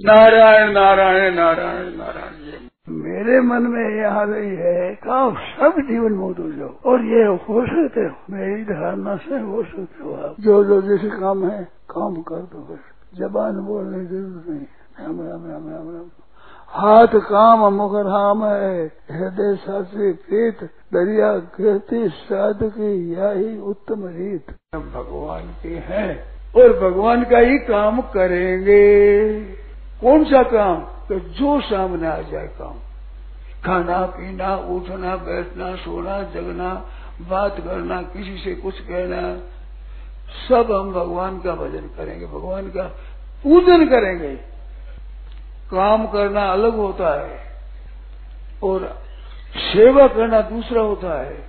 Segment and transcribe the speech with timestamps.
[0.00, 6.40] नारायण नारायण नारायण नारायण। मेरे मन में यह आ गई है काम सब जीवन मुक्त
[6.40, 10.64] हो जाओ और ये हो सकते हो। मेरी धारणा से हो सकते हो आप। जो
[10.64, 12.78] जो, जैसे काम है, काम कर दो बस।
[13.18, 14.60] जबान बोलने की ज़रूरत नहीं।
[15.00, 16.06] राम राम राम राम राम।
[16.68, 20.62] हाथ काम मुख हाम है। हृदय साथी प्रीत,
[20.94, 26.24] दरिया कहती साध की यही उत्तम रीत। भगवान के हैं
[26.56, 29.63] और भगवान का ही काम करेंगे।
[30.00, 30.76] कौन सा काम?
[30.80, 32.74] तो जो सामने आ जाए काम।
[33.66, 36.86] खाना, पीना, उठना, बैठना, सोना, जगना,
[37.28, 39.36] बात करना, किसी से कुछ कहना,
[40.48, 42.82] सब हम भगवान का भजन करेंगे। भगवान का
[43.44, 44.34] पूजन करेंगे।
[45.70, 47.40] काम करना अलग होता है
[48.64, 49.02] और
[49.56, 51.46] सेवा करना दूसरा होता है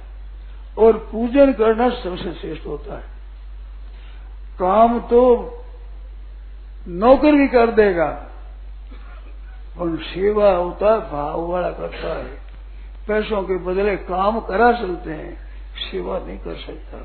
[0.78, 3.04] और पूजन करना सबसे श्रेष्ठ होता है।
[4.60, 5.52] काम तो
[6.88, 8.28] नौकर भी कर देगा।
[9.80, 12.46] और सेवा होता है, भाव वाला करता है।
[13.08, 15.38] पैसों के बदले काम करा सकते हैं,
[15.92, 16.98] सेवा नहीं कर सकता।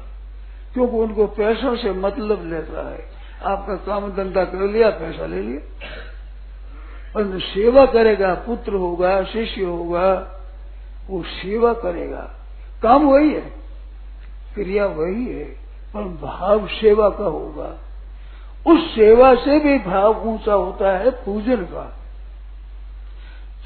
[0.75, 3.05] क्योंकि उनको पैसों से मतलब लेता है।
[3.45, 5.61] आपका काम धंधा कर लिया, पैसा ले लिया।
[7.17, 10.41] और सेवा करेगा, पुत्र होगा, शिष्य होगा,
[11.09, 12.31] वो सेवा करेगा।
[12.83, 13.61] काम वही है।
[14.55, 15.45] क्रिया वही है,
[15.95, 17.79] पर भाव सेवा का होगा।
[18.67, 22.00] उस सेवा से भी भाव ऊँचा होता है पूजन का।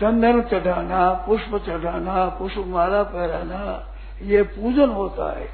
[0.01, 3.89] चंदन चढ़ाना, पुष्प चढ़ाना, पुष्प माला पहराना,
[4.23, 5.49] ये पूजन होता है।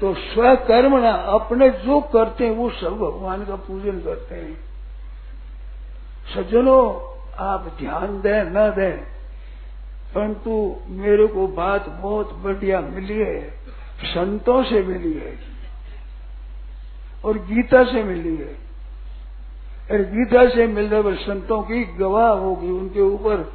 [0.00, 4.56] तो स्वकर्म ना अपने जो करते हैं, वो सब भगवान का पूजन करते हैं।
[6.34, 6.82] सज्जनों,
[7.38, 8.96] आप ध्यान दें, न दें,
[10.14, 13.50] परंतु मेरे को बात बहुत बढ़िया मिली है,
[14.04, 15.38] संतों से मिली है,
[17.24, 18.71] और गीता से मिली है।
[20.00, 23.52] गीता से मिलने पर संतों की गवाह होगी, उनके ऊपर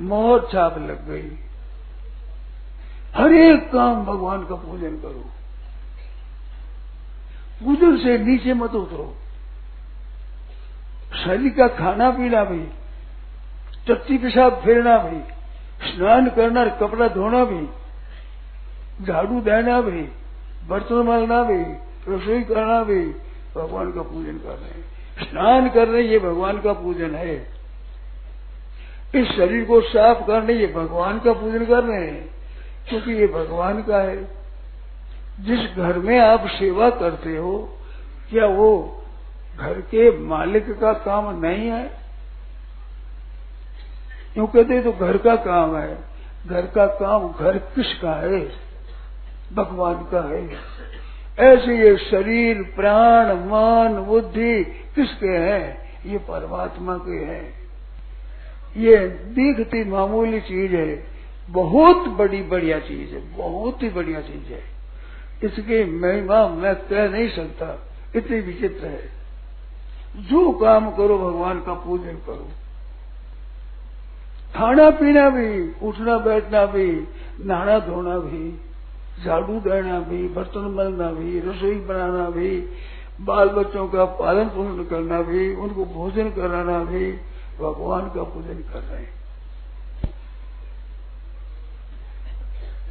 [0.00, 1.38] मोहर छाप लग गई।
[3.16, 5.24] हर एक काम भगवान का पूजन करो।
[7.64, 9.16] पूजन से नीचे मत उतरो।
[11.24, 12.68] शरीर का खाना पीना भी
[13.88, 15.20] टट्टी पेशाब फेरना भी,
[15.90, 17.68] स्नान करना, कपड़ा धोना भी,
[19.04, 20.02] झाड़ू देना भी,
[20.68, 21.62] बर्तन मलना भी,
[22.08, 23.04] रसोई करना भी
[23.56, 27.48] भगवान का पूजन कर रहे हैं। स्नान कर रहे ये भगवान का पूजन है।
[29.14, 32.34] इस शरीर को साफ़ करने ये भगवान का पूजन कर रहे हैं,
[32.88, 34.42] क्योंकि ये भगवान का है।
[35.40, 37.78] जिस घर में आप सेवा करते हो,
[38.30, 39.02] क्या वो
[39.58, 42.02] घर के मालिक का काम नहीं है?
[44.34, 45.98] क्यों कहते तो घर का काम है।
[46.46, 48.40] घर का काम घर किसका है?
[49.54, 50.48] भगवान का है।
[51.38, 55.82] ऐसे ये शरीर, प्राण, मन, बुद्धि किसके हैं?
[56.06, 57.54] ये परमात्मा के हैं।
[58.76, 61.06] ये दिखती मामूली चीज़ है।
[61.50, 64.62] बहुत बड़ी, बढ़िया चीज़ है। बहुत ही बढ़िया चीज़ है।
[65.44, 69.22] इसकी महिमा मैं कह नहीं सकता। इतनी विचित्र है।
[70.16, 72.48] जो काम करो, भगवान का पूजन करो।
[74.56, 77.08] खाना पीना भी, उठना बैठना भी
[77.44, 78.71] नहाना धोना भी।
[79.24, 82.68] झाड़ू देना भी, बर्तन मलना भी, रसोई बनाना भी,
[83.20, 87.12] बाल बच्चों का पालन पोषण करना भी, उनको भोजन कराना भी,
[87.60, 89.22] भगवान का पूजन कर रहे हैं।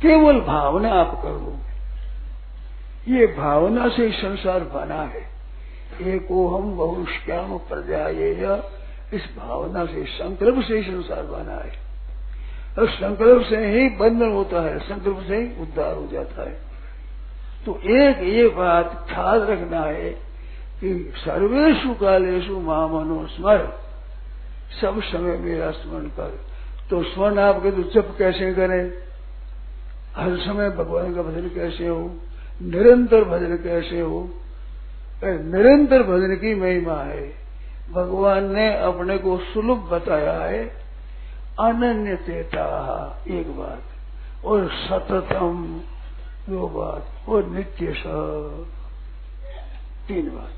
[0.02, 1.58] केवल भावना आप कर करो
[3.08, 5.30] ये भावना से संसार बना है।
[6.02, 8.32] एको हम बहुश्याम प्रजा ये
[9.14, 11.91] इस भावना से, संकल्प से संसार बना है।
[12.80, 16.62] और संकल्प से ही बंधन होता है, संकल्प से ही उद्धार हो जाता है।
[17.66, 20.10] तो एक ये बात ख्याल रखना है
[20.80, 23.80] कि सर्वेशु कालेशु महामनो स्मर।
[24.82, 26.40] सब समय मेरा स्मरण कर।
[26.90, 28.94] तो स्मरण आपके तो जप कैसे करें?
[30.16, 32.16] हर समय भगवान का भजन कैसे हो?
[32.62, 34.30] निरंतर भजन कैसे हो?
[35.24, 37.34] निरंतर भजन की महिमा है।
[37.92, 40.81] भगवान ने अपने को सुलभ बताया है।
[41.62, 43.84] अनन्य चेता एक बात।
[44.46, 45.82] और सततम,
[46.50, 48.04] दो बात। और नित्य स
[50.08, 50.52] तीन बात।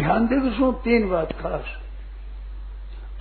[0.00, 1.64] ध्यान दे तो तीन बात खास।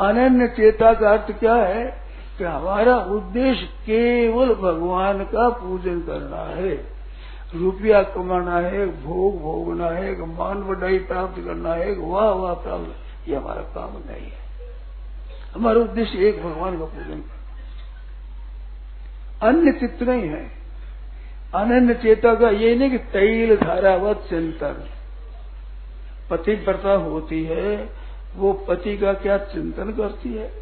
[0.02, 2.10] अनन्य चेता का अर्थ क्या है?
[2.38, 6.76] कि हमारा उद्देश्य केवल भगवान का पूजन करना है।
[7.56, 13.36] रुपया कमाना है, भोग भोगना है मान बढ़ाई प्राप्त करना है वाह वाह प्राप्त। ये
[13.36, 14.49] हमारा काम नहीं है।
[15.56, 17.24] हमारा उद्देश्य एक भगवान का पूजन।
[19.42, 20.60] अन्य चित्त नहीं है।
[21.56, 24.90] अनन्य चेता का ये नहीं कि तैल, धारावत, चिंतन।
[26.30, 27.90] पति पतिव्रता होती है,
[28.36, 30.54] वो पति का क्या चिंतन करती है?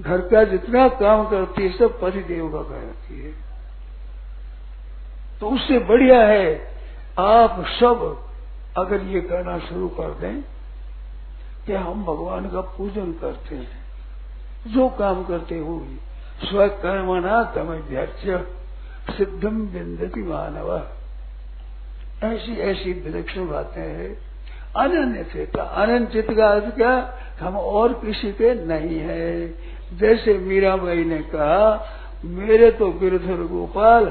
[0.00, 3.32] घर का जितना काम करती है, सब पति देव का करती है।
[5.40, 6.74] तो उससे बढ़िया है,
[7.18, 8.26] आप सब
[8.76, 10.44] अगर ये करना शुरू कर दें
[11.66, 13.82] कि हम भगवान का पूजन करते हैं?
[14.74, 15.86] जो काम करते हो
[16.44, 18.22] स्वकर्मणा तमध्यक्ष
[19.16, 20.86] सिद्धम बिंदती मानव।
[22.24, 24.18] ऐसी ऐसी विलक्षण बातें हैं।
[24.76, 27.18] अनन्य चेता चित का अर्थ क्या?
[27.40, 29.48] हम और किसी के नहीं है।
[29.98, 31.88] जैसे मीराबाई ने कहा,
[32.24, 34.04] मेरे तो गिरधर गोपाल,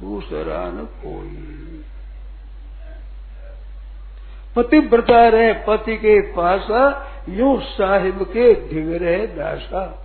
[0.00, 1.57] दूसरा न कोई।
[4.58, 10.04] पतिव्रता रहे, पति के पासा यू साहिब के ढिग रहे दासा।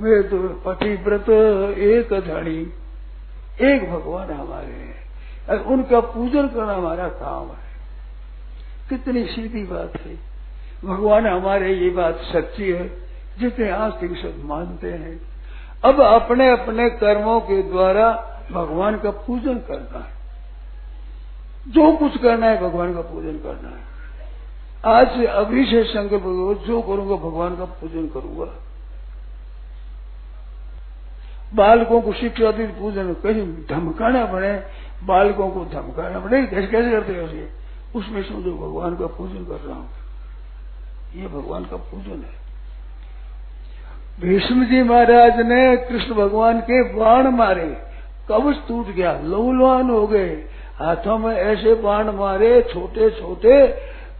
[0.00, 1.30] वे तो पतिव्रत
[1.78, 2.72] एक धनी
[3.72, 5.06] एक भगवान हमारे हैं।
[5.58, 7.66] उनका पूजन करना हमारा काम है।
[8.88, 10.16] कितनी सीधी बात है।
[10.84, 12.88] भगवान हमारे ये बात सच्ची है
[13.38, 15.20] जितने आस्तिक सब मानते हैं।
[15.84, 18.10] अब अपने अपने कर्मों के द्वारा
[18.52, 20.15] भगवान का पूजन करना है।
[21.66, 26.22] जो कुछ करना है भगवान का पूजन करना है। आज से अभी से संकल्प
[26.66, 28.52] जो करूँगा, भगवान का पूजन करूँगा।
[31.54, 34.52] बालकों को शिक्षा दी, पूजन कहीं धमकाना पड़े,
[35.04, 37.48] बालकों को धमकाना पड़े कैसे कैसे करते हैं
[37.96, 39.88] उसमें समझो भगवान का पूजन कर रहा हूँ।
[41.14, 42.44] ये भगवान का पूजन है।
[44.20, 47.68] भीष्म जी महाराज ने कृष्ण भगवान के बाण मारे।
[48.28, 50.28] कवच टूट गया लहूलवान हो गए।
[50.78, 53.66] हाथों में ऐसे बाण मारे छोटे छोटे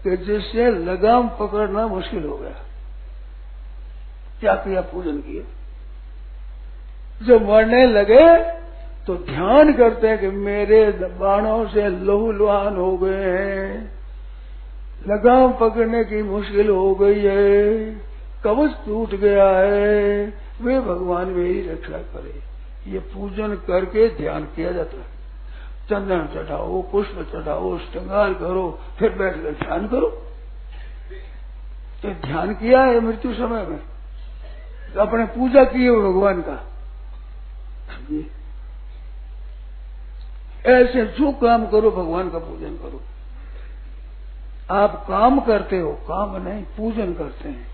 [0.05, 2.63] कि जिससे लगाम पकड़ना मुश्किल हो गया।
[4.41, 5.45] क्या किया पूजन किया
[7.27, 8.27] जब मरने लगे
[9.07, 10.85] तो ध्यान करते हैं कि मेरे
[11.21, 13.93] बाणों से लहूलुहान हो गए हैं।
[15.09, 17.91] लगाम पकड़ने की मुश्किल हो गई है।
[18.45, 20.27] कवच टूट गया है।
[20.63, 22.41] वे भगवान मेरी रक्षा करे।
[22.93, 25.16] ये पूजन करके ध्यान किया जाता है।
[25.91, 30.07] चंदन चढ़ाओ, पुष्प चढ़ाओ, श्रृंगार करो, फिर बैठ कर ध्यान करो।
[32.03, 33.79] तो ध्यान किया है मृत्यु समय में?
[34.95, 36.73] तो अपने पूजा की है भगवान का।
[40.67, 43.01] ऐसे जो काम करो, भगवान का पूजन करो।
[44.71, 47.67] आप काम करते हो, काम नहीं, पूजन करते हैं।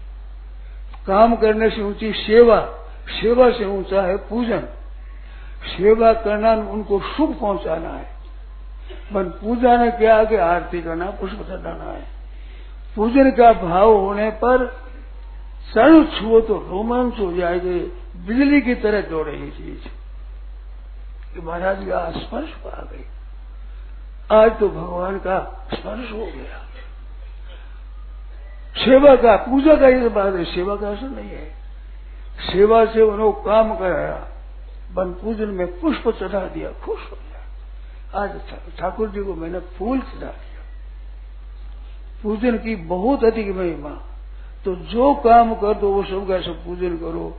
[1.07, 4.69] काम करने से ऊँची सेवा सेवा से ऊँचा है पूजन।
[5.67, 8.13] सेवा करना उनको सुख पहुंचाना है।
[9.13, 12.07] मन पूजा ने क्या कि आरती करना, पुष्प चढ़ाना है।
[12.97, 14.83] पूजन का भाव होने पर
[15.75, 17.81] सर्व छुओ तो रोमांच हो जाएगी,
[18.17, 19.89] बिजली की तरह दौड़ेगी चीज़।
[21.35, 23.05] कि महाराज का स्पर्श आ गई।
[24.37, 26.67] आज तो भगवान का स्पर्श हो गया।
[28.85, 31.51] सेवा का, पूजा का ये बात है, सेवा का असर नहीं है।
[32.41, 34.32] सेवा से उन्होंने काम कराया।
[34.95, 38.41] वन पूजन में पुष्प चढ़ा दिया, खुश हो गया। आज
[38.79, 40.63] ठाकुर जी को मैंने फूल चढ़ा दिया।
[42.23, 43.91] पूजन की बहुत अधिक महिमा।
[44.65, 47.39] तो जो काम कर दो, वो सब का सब पूजन करो।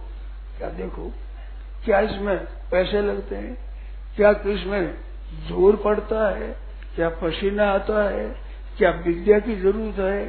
[0.58, 1.12] क्या देखो,
[1.86, 2.38] क्या इसमें
[2.72, 3.58] पैसे लगते हैं?
[4.16, 4.94] क्या इसमें
[5.48, 6.58] ज़ोर पड़ता है?
[6.96, 8.28] क्या पसीना आता है?
[8.78, 10.26] क्या विद्या की ज़रूरत है?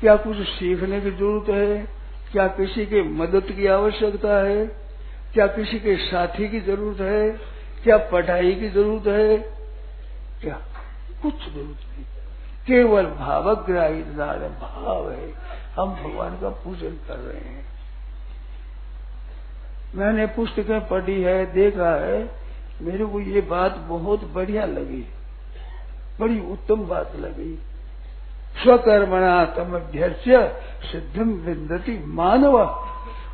[0.00, 1.88] क्या कुछ सीखने की ज़रूरत है?
[2.32, 4.87] क्या किसी की मदद की आवश्यकता है?
[5.38, 7.30] क्या किसी के साथी की ज़रूरत है?
[7.84, 9.36] क्या पढ़ाई की ज़रूरत है?
[10.40, 10.60] क्या?
[11.22, 12.04] कुछ ज़रूरत नहीं।
[12.66, 14.02] केवल भावग्राही
[14.48, 15.32] भाव है।
[15.76, 17.66] हम भगवान का पूजन कर रहे हैं।
[19.94, 22.30] मैंने पुस्तकें पढ़ी है, देखा है।
[22.82, 25.06] मेरे को ये बात बहुत बढ़िया लगी।
[26.20, 27.58] बड़ी उत्तम बात लगी।
[28.62, 30.24] स्वकर्मणा तम अध्यक्ष
[30.92, 32.84] सिद्धम विन्दति मानव।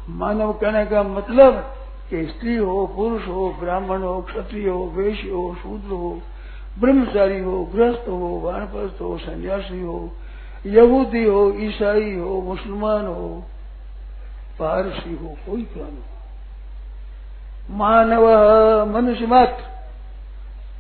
[0.09, 1.81] मानव कहने का मतलब
[2.11, 6.21] कि स्त्री हो, पुरुष हो, ब्राह्मण हो, क्षत्रिय हो, वैश्य हो, शूद्र हो,
[6.81, 10.11] ब्रह्मचारी हो, गृहस्थ हो, वानप्रस्थ हो, सन्यासी हो,
[10.67, 13.45] यहूदी हो, ईसाई हो, मुसलमान हो,
[14.59, 16.05] पारसी हो, कोई प्राण हो।
[17.71, 18.27] मानव
[18.93, 19.75] मनुष्य मात्र।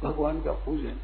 [0.08, 0.96] भगवान का पूजन।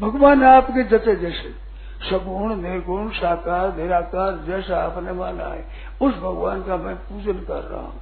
[0.00, 1.72] भगवान आपके जते जैसे।
[2.10, 5.64] सगुण, निर्गुण, साकार, निराकार, जैसा आपने माना है,
[6.02, 8.00] उस भगवान का मैं पूजन कर रहा हूँ।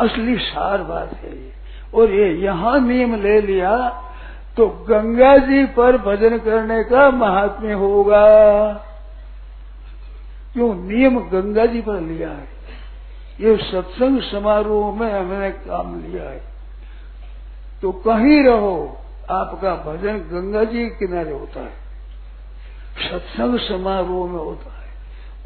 [0.00, 1.52] असली सार बात है
[1.94, 4.02] और ये यहाँ नियम ले लिया
[4.56, 8.72] तो गंगा जी पर भजन करने का महात्म्य होगा।
[10.52, 10.74] क्यों?
[10.74, 12.44] नियम गंगा जी पर लिया है।
[13.40, 16.42] ये सत्संग समारोह में हमने काम लिया है।
[17.82, 18.98] तो कहीं रहो,
[19.30, 21.72] आपका भजन गंगा जी किनारे होता है।
[22.98, 24.88] सत्संग समारोह में होता है।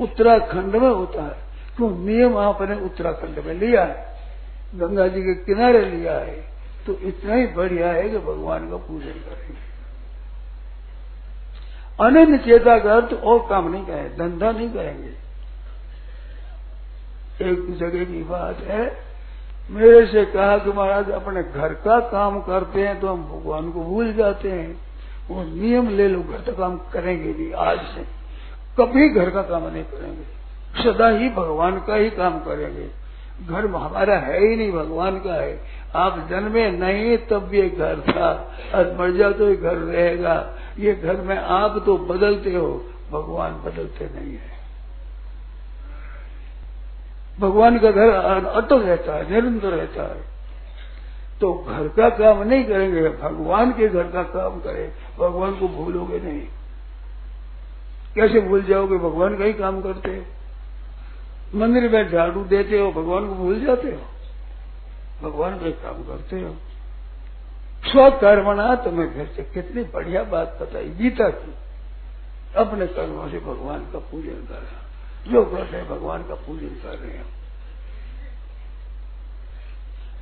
[0.00, 1.44] उत्तराखंड में होता है।
[1.76, 1.90] क्यों?
[1.90, 4.15] नियम आपने उत्तराखंड में लिया है।
[4.74, 6.36] गंगा जी के किनारे लिया है
[6.86, 9.64] तो इतना ही बढ़िया है कि भगवान का पूजन करेंगे।
[12.00, 15.14] अनन्य चेता का अर्थ और काम नहीं करेंगे धंधा नहीं करेंगे
[17.42, 18.84] एक जगह की बात है,
[19.70, 23.80] मेरे से कहा कि महाराज, अपने घर का काम करते हैं तो हम भगवान को
[23.80, 24.76] भूल जाते हैं।
[25.28, 28.04] वो नियम ले लो, घर का काम करेंगे भी आज से।
[28.78, 32.88] कभी घर का काम नहीं करेंगे। सदा ही भगवान का ही काम करेंगे।
[33.48, 35.60] घर हमारा है ही नहीं, भगवान का है।
[35.96, 40.94] आप जन्मे नहीं तब ये घर था। और मर जाओ तो ये घर रहेगा। ये
[40.94, 44.56] घर में आप तो बदलते हो, भगवान बदलते नहीं है।
[47.40, 48.08] भगवान का घर
[48.44, 50.22] अटल रहता है, निरंतर रहता है।
[51.40, 56.20] तो घर का काम नहीं करेंगे, भगवान के घर का काम करें। भगवान को भूलोगे
[56.20, 56.42] नहीं।
[58.14, 58.96] कैसे भूल जाओगे?
[58.96, 60.22] भगवान का ही काम करते हो।
[61.54, 64.02] मंदिर में झाड़ू देते हो, भगवान को भूल जाते हो?
[65.22, 66.56] भगवान का ही काम करते हो।
[67.90, 71.54] स्वकर्मणा तुम्हें फिर से कितनी बढ़िया बात बताई, गीता की।
[72.56, 74.86] अपने कर्मों से भगवान का पूजन कर करा
[75.32, 77.36] जो कर रहे भगवान का पूजन कर रहे हैं।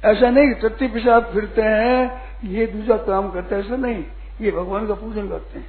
[0.05, 4.05] ऐसा नहीं तत्ती पिशाब फिरते हैं, ये दूसरा काम करते हैं, ऐसा नहीं।
[4.41, 5.69] ये भगवान का पूजन करते हैं।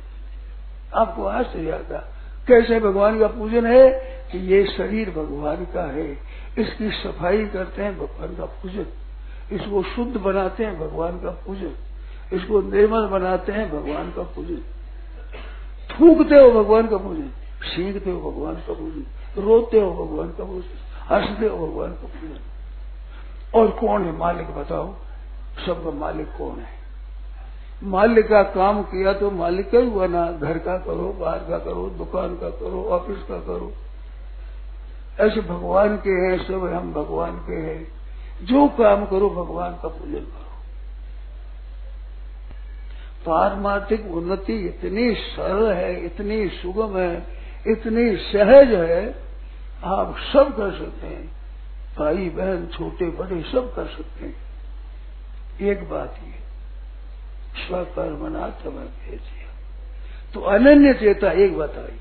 [0.96, 2.15] आपको आश्चर्य आता
[2.48, 3.90] कैसे भगवान का पूजन है
[4.32, 6.12] कि ये शरीर भगवान का है?
[6.58, 8.86] इसकी सफ़ाई करते हैं भगवान का पूजन।
[9.52, 11.75] इसको शुद्ध बनाते हैं भगवान का पूजन।
[12.34, 14.58] इसको निर्मल बनाते हैं भगवान का पूजन।
[15.92, 17.32] थूकते हो भगवान का पूजन।
[17.64, 19.06] सीखते हो भगवान का पूजन।
[19.42, 20.78] रोते हो भगवान का पूजन।
[21.10, 22.40] हँसते हो भगवान का पूजन।
[23.60, 24.96] और कौन है मालिक बताओ?
[25.66, 26.75] सबका मालिक कौन है?
[27.84, 31.58] मालिक का काम किया तो मालिक का ही हुआ ना। घर का करो, बाहर का
[31.58, 33.74] करो, दुकान का करो, ऑफ़िस का करो।
[35.20, 37.88] ऐसे भगवान के हैं, सब हम भगवान के हैं।
[38.46, 40.46] जो काम करो, भगवान का पूजन करो।
[43.25, 47.27] पारमार्थिक उन्नति इतनी सरल है, इतनी सुगम है,
[47.67, 49.15] इतनी सहज है,
[49.84, 51.27] आप सब कर सकते हैं।
[52.00, 54.36] भाई बहन, छोटे बड़े सब कर सकते हैं।
[55.62, 56.45] एक बात ये
[57.58, 59.44] स्वकर्मना भेजिए
[60.34, 62.00] तो अनन्य चेता एक बात आई।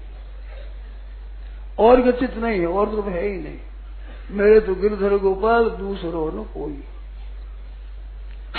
[1.79, 3.59] और गचित नहीं है, और तो है ही नहीं।
[4.31, 6.85] मेरे तो गिरधर गोपाल, दूसरों न कोई।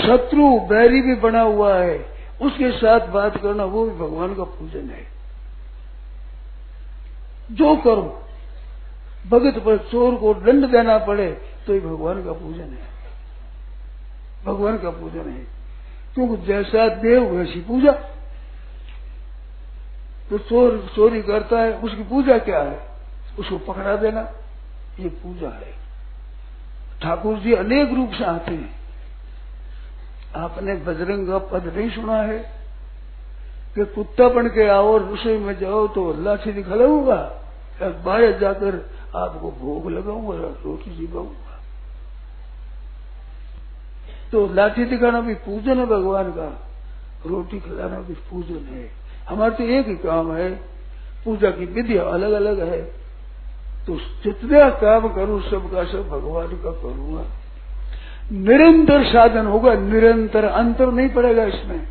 [0.01, 1.97] शत्रु बैरी भी बना हुआ है,
[2.41, 5.07] उसके साथ बात करना, वो भी भगवान का पूजन है।
[7.51, 8.21] जो करो
[9.29, 11.31] भगत पर चोर को दंड देना पड़े
[11.67, 12.87] तो ये भगवान का पूजन है।
[14.45, 15.54] भगवान का पूजन है।
[16.15, 17.91] क्योंकि जैसा देव वैसी पूजा।
[20.31, 22.79] जो तो चोर, चोरी करता है, उसकी पूजा क्या है?
[23.39, 24.21] उसको पकड़ा देना।
[24.99, 25.73] ये पूजा है।
[27.01, 28.73] ठाकुर जी अनेक रूप से आते हैं।
[30.35, 32.39] आपने बजरंग का पद नहीं सुना है
[33.75, 37.21] कि कुत्ता बन के आओ और रसोई में जाओ तो अल्लाह लाठी दिखलाऊँगा
[38.05, 38.73] बाहर जाकर
[39.15, 41.44] आपको भोग लगाऊँगा, रोटी जिबाऊँगा
[44.31, 46.67] तो लाठी दिखाना भी पूजन है भगवान का।
[47.27, 48.89] रोटी खिलाना भी पूजन है।
[49.29, 50.51] हमारे तो एक ही काम है।
[51.25, 52.81] पूजा की विधि अलग अलग है।
[53.87, 57.23] तो जितना काम करूँ, सबका सब भगवान का करूँगा।
[58.31, 61.87] निरंतर साधन होगा, निरंतर अंतर नहीं पड़ेगा इसमें।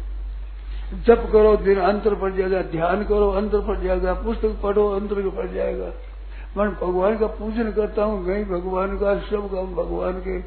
[1.06, 5.46] जप करो, दिन अंतर पड़ जाएगा, ध्यान करो, अंतर पड़ जाएगा, पुस्तक पढ़ो, अंतर पड़
[5.46, 5.86] जाएगा।
[6.56, 10.40] मैं भगवान का पूजन करता हूँ, मैं भगवान का सब काम भगवान के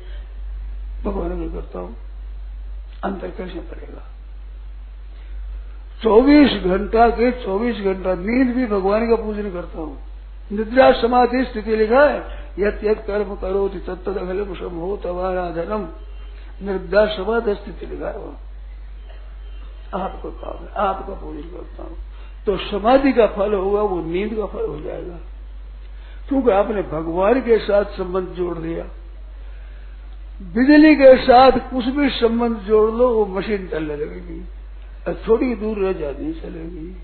[1.08, 1.96] भगवान का करता हूँ।
[3.04, 4.04] अंतर कैसे पड़ेगा?
[6.04, 9.98] चौबीस घंटा के चौबीस घंटा नींद भी भगवान का पूजन करता हूँ।
[10.52, 12.20] निद्रा समाधि स्थिति लिखा है,
[12.60, 14.10] यत यत कर्म करो तत्त
[14.60, 15.88] समो तवारा धनम
[16.64, 18.48] निद्रा समाधि स्थिति लिखा है
[19.94, 21.98] आपका काम है, आपका पूजन करता हूँ।
[22.46, 25.18] तो समाधि का फल होगा, वो नींद का फल हो जाएगा।
[26.30, 28.86] क्योंकि आपने भगवान के साथ संबंध जोड़ दिया।
[30.42, 34.46] बिजली के साथ कुछ भी संबंध जोड़ लो, वो मशीन चलने लगेगी।
[35.08, 36.98] और थोड़ी दूर रह जाती चलेगी।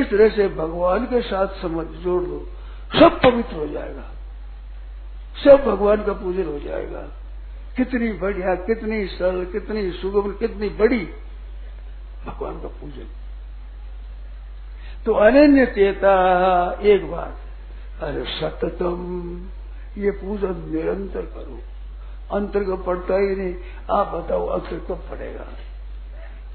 [0.00, 2.48] इस तरह से भगवान के साथ संबंध जोड़ दो
[2.98, 4.12] सब पवित्र हो जाएगा।
[5.44, 7.08] सब भगवान का पूजन हो जाएगा।
[7.76, 11.08] कितनी बढ़िया, कितनी सरल, कितनी सुगम, कितनी बड़ी
[12.26, 13.06] भगवान का पूजन।
[15.06, 16.14] तो अनन्य चेता,
[16.82, 17.36] एक बात,
[18.02, 19.42] अरे सततम,
[19.98, 21.71] ये पूजन निरंतर करो।
[22.32, 23.54] अंतर का पड़ता ही नहीं।
[23.90, 25.46] आप बताओ अक्षर कब पड़ेगा?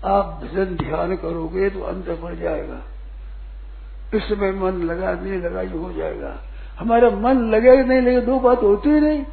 [0.06, 2.82] आप भजन ध्यान करोगे तो अंतर पड़ जाएगा।
[4.14, 6.44] इस समय मन लगा, नहीं लगा, ये हो जाएगा।
[6.80, 9.26] हमारा मन लगे नहीं लगे दो बात होती ही नहीं।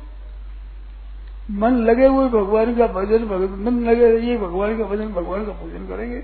[1.51, 3.25] मन लगे हुए भगवान का भजन
[3.59, 6.23] मन लगे ये भगवान का भजन, भगवान का पूजन करेंगे।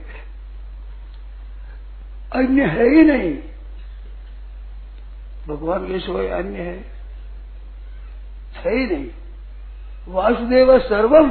[2.32, 3.38] अन्य है ही नहीं।
[5.48, 6.84] भगवान के सिवाय अन्य है।
[8.56, 9.10] है ही नहीं।
[10.08, 11.30] वासुदेव सर्वम।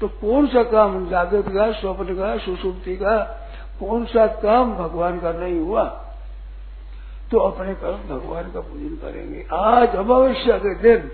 [0.00, 1.08] तो कौन सा काम?
[1.08, 3.16] जागृत का, स्वप्न का, सुसुप्ति का,
[3.80, 5.84] कौन सा काम भगवान का नहीं हुआ?
[7.30, 11.10] तो अपने कर्म भगवान का पूजन करेंगे। आज अमावस्या के दिन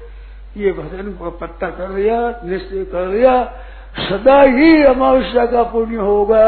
[0.56, 3.44] ये भजन को पत्ता कर दिया, निश्चय कर दिया,
[4.10, 6.44] सदा ही अमावस्या का पुण्य होगा।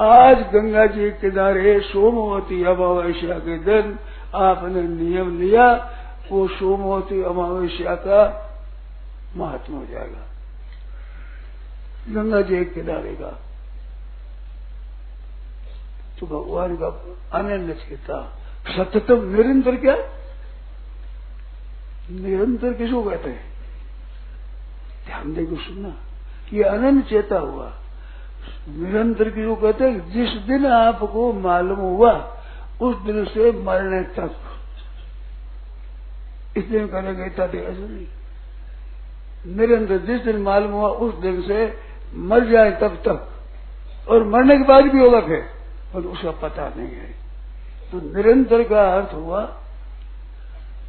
[0.00, 3.98] आज गंगा जी किनारे सोमवती अमावस्या के दिन
[4.34, 5.90] आपने नियम लिया
[6.30, 8.42] वो सोमवती अमावस्या का
[9.36, 10.26] महात्मा हो जाएगा।
[12.08, 13.42] गंगा जी एक किनारे का।
[16.20, 16.86] तो भगवान का
[17.38, 18.38] अनन्य चेता।
[18.76, 19.96] सततम निरंतर क्या?
[22.10, 23.52] निरंतर किसको कहते हैं?
[25.06, 25.94] ध्यान देकर सुनना।
[26.52, 27.72] ये अनन्य चेता हुआ।
[28.68, 30.12] निरंतर किसको कहते हैं?
[30.12, 32.42] जिस दिन आपको मालूम हुआ,
[32.80, 34.55] उस दिन से मरने तक
[36.56, 38.06] इस दिन करेंगे तब ऐसा नहीं।
[39.56, 41.74] निरंतर जिस दिन मालूम हुआ, उस दिन से
[42.14, 43.32] मर जाए तब तक।
[44.08, 45.44] और मरने के बाद भी होगा फिर।
[45.94, 47.14] पर उसका पता नहीं है।
[47.92, 49.60] तो निरंतर का अर्थ हुआ,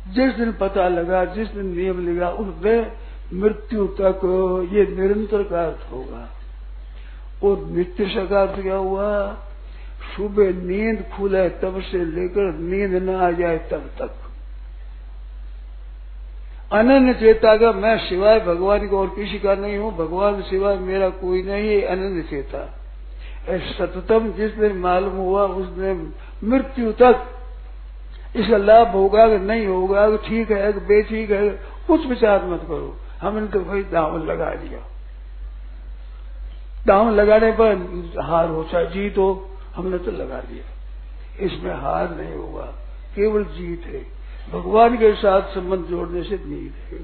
[0.08, 2.92] जिस दिन पता लगा, जिस दिन नियम लगा उस दिन
[3.34, 4.20] मृत्यु तक
[4.72, 6.30] ये निरंतर का अर्थ होगा।
[7.44, 9.38] और नित्य का अर्थ क्या हुआ?
[10.16, 14.27] सुबह नींद खुले तब से लेकर नींद न आ जाए तब तक।
[16.72, 21.10] अनन्य चेता का मैं सिवाय भगवान को और किसी का नहीं हूँ, भगवान सिवाय मेरा
[21.10, 22.64] कोई नहीं है, अनन्य चेता।
[23.50, 27.26] सततम जिस दिन मालूम हुआ, उस दिन मृत्यु तक
[28.36, 31.50] इसका लाभ होगा कि नहीं होगा, कि ठीक है, कि बेठीक है,
[31.88, 34.80] कुछ विचार मत करो। हमने तो भाई दाम लगा दिया।
[36.86, 37.74] दाम लगाने पर
[38.22, 39.30] हार हो चाहे जीत हो,
[39.76, 42.66] हमने तो लगा दिया। इसमें हार नहीं होगा,
[43.16, 44.17] केवल जीत है।
[44.54, 47.00] भगवान के साथ संबंध जोड़ने से जीत है।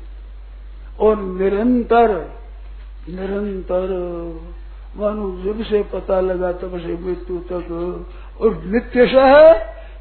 [1.00, 2.12] और निरंतर
[3.10, 3.90] निरंतर,
[4.98, 7.68] मानो जब से पता लगा तब से मृत्यु तक,
[8.42, 9.50] और नित्य है,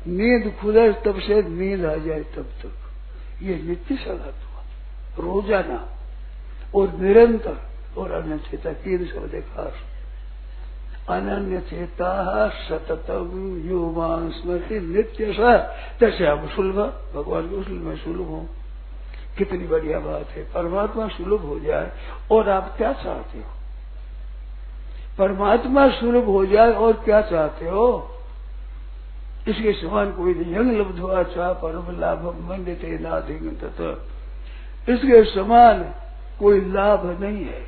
[0.09, 4.63] नींद खुले तब से नींद आ जाए तब तक। ये नित्य सलात हुआ
[5.19, 5.89] रोज़ाना,
[6.75, 7.57] और निरंतर,
[7.99, 9.75] और अन्य चेता तीन शब्द खास
[11.09, 15.33] अनन्य चेता सततम युवान स्मृति नित्य
[16.01, 16.77] जैसे अब सुलभ,
[17.17, 18.47] भगवान के सुलभ, में सुलभ हो।
[19.38, 21.93] कितनी बढ़िया बात है। परमात्मा सुलभ हो जाए
[22.33, 23.45] और आप क्या चाहते हो?
[25.19, 28.09] परमात्मा सुलभ हो जाए और क्या चाहते हो?
[29.49, 33.49] इसके समान कोई नहीं। यंग लब्धुआ चाह परम लाभ मंडित नाधिंग
[34.88, 35.95] इसके समान
[36.41, 37.61] कोई लाभ नहीं है।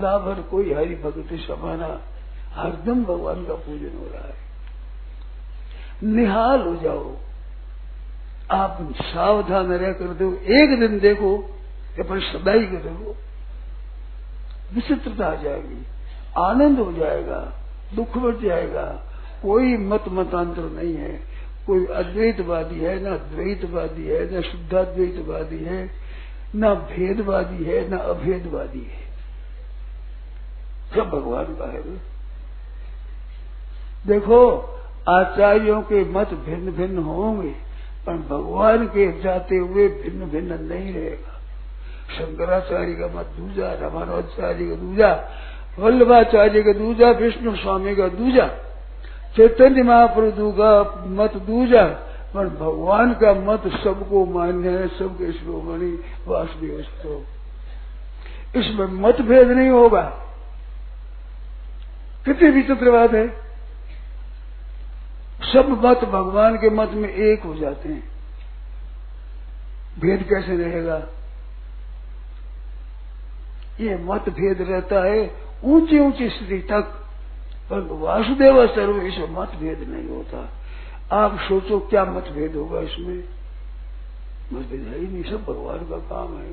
[0.00, 2.00] लाभ कोई हरि भक्ति समाना।
[2.54, 4.34] हरदम भगवान का पूजन हो रहा है।
[6.02, 7.16] निहाल हो जाओ।
[8.50, 11.60] आप सावधान रह कर दो एक दिन देखो
[11.98, 13.16] या पर सदाई कर देखो।
[14.74, 15.86] विचित्रता आ जाएगी।
[16.38, 17.52] आनंद हो जाएगा।
[17.94, 19.02] दुख बढ़ जाएगा।
[19.42, 21.20] कोई मत मतांतर नहीं है।
[21.66, 25.90] कोई अद्वैतवादी है, ना द्वैतवादी है, न शुद्धाद्वैतवादी है,
[26.56, 29.12] न भेदवादी है, न अभेदवादी है।
[30.94, 32.11] सब भगवान का है।
[34.06, 34.68] देखो,
[35.08, 37.54] आचार्यों के मत भिन्न भिन्न होंगे,
[38.06, 41.40] पर भगवान के जाते हुए भिन्न भिन्न नहीं रहेगा।
[42.18, 45.24] शंकराचार्य का मत दूजा, रामानुजाचार्य का दूजा,
[45.78, 48.46] वल्लभाचार्य का दूजा, विष्णु स्वामी का दूजा,
[49.36, 51.84] चैतन्य महाप्रभु का मत दूजा,
[52.34, 57.24] पर भगवान का मत सबको मान्य है, सबके शिरोमणि वासुदेव
[58.56, 60.02] इसमें मतभेद नहीं होगा।
[62.24, 63.51] कितनी विचित्र बात है।
[65.52, 68.12] सब मत भगवान के मत में एक हो जाते हैं।
[70.00, 70.96] भेद कैसे रहेगा?
[73.80, 75.30] ये मत भेद रहता है
[75.64, 76.82] ऊँची ऊँची स्थिति तक।
[77.70, 80.48] पर वासुदेव सर्व इसमें मतभेद नहीं होता।
[81.12, 83.24] आप सोचो क्या मतभेद होगा इसमें?
[84.52, 86.52] मतभेद है ही नहीं, सब भगवान का काम है।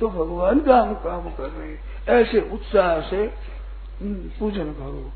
[0.00, 3.32] तो भगवान का हम काम कर रहे हैं। ऐसे उत्साह से
[4.38, 5.12] पूजन करो।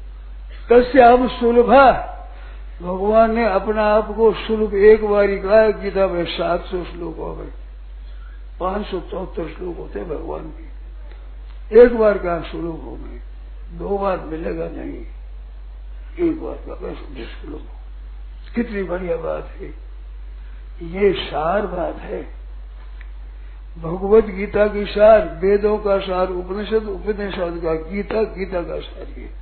[0.72, 2.18] कश्याम सुलभा
[2.82, 7.36] भगवान ने अपना आप को सुलभ एक बारी कहा गीता में सात सौ श्लोक हो
[7.36, 7.50] गए।
[8.60, 10.72] पाँच सौ चौहत्तर श्लोक होते भगवान के।
[11.80, 13.20] एक बार का सुलभ हो गए।
[13.78, 15.06] दो बार मिलेगा नहीं।
[16.28, 17.60] एक बार का बस मुश्किल
[18.54, 19.66] कितनी बढ़िया बात है।
[20.82, 22.22] ये सार बात है।
[23.82, 29.41] भगवत गीता की सार, वेदों का सार, उपनिषद उपनिषद का गीता गीता का सार ये।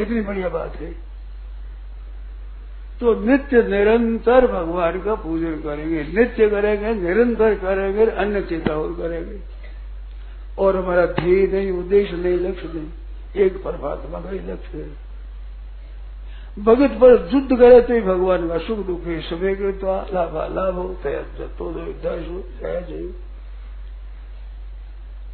[0.00, 0.90] कितनी बढ़िया बात है
[3.00, 9.38] तो नित्य निरंतर भगवान का पूजन करेंगे, नित्य करेंगे, निरंतर करेंगे, अन्य चिंता और करेंगे।
[10.58, 12.88] और हमारा ध्येय नहीं, उद्देश्य नहीं, लक्ष्य नहीं,
[13.36, 14.88] एक परमात्मा का ही लक्ष्य है।
[16.58, 20.36] भगत पर युद्ध करे तो ही भगवान का सुख दुख है, सभी के तो लाभ
[20.54, 21.12] लाभ हो तो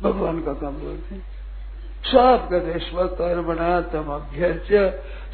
[0.02, 1.35] भगवान का काम बोलते हैं।
[2.04, 4.68] सब कहते स्वकर्मणा तम अभ्यर्च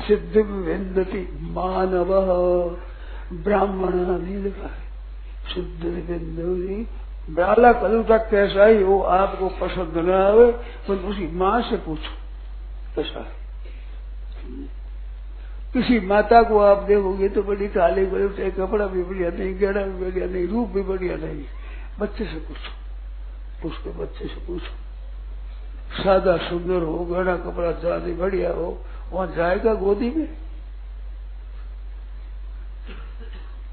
[0.07, 1.23] सिद्धि विंदती
[1.53, 2.11] मानव।
[3.33, 4.71] ब्राह्मण नहीं लिखा
[5.57, 6.85] बिंदु
[7.35, 10.53] ब्राला कदू तक कैसा ही हो आपको पसंद न आवे
[10.87, 12.15] तो उसी माँ से पूछो।
[12.97, 13.41] कैसा है?
[15.73, 20.05] किसी माता को आप देखोगे तो बड़ी काली बड़ी कपड़ा भी बढ़िया नहीं गहरा भी
[20.05, 21.45] बढ़िया नहीं, रूप भी बढ़िया नहीं।
[22.01, 24.73] बच्चे से पूछो। उसके बच्चे से पूछो।
[25.93, 28.79] सादा, सुंदर हो गहरा कपड़ा ज़्यादा बढ़िया हो,
[29.13, 30.29] वहाँ जाएगा गोदी में।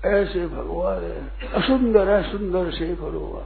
[0.05, 3.45] ऐसे भगवान है। असुंदर है, सुंदर से करोगा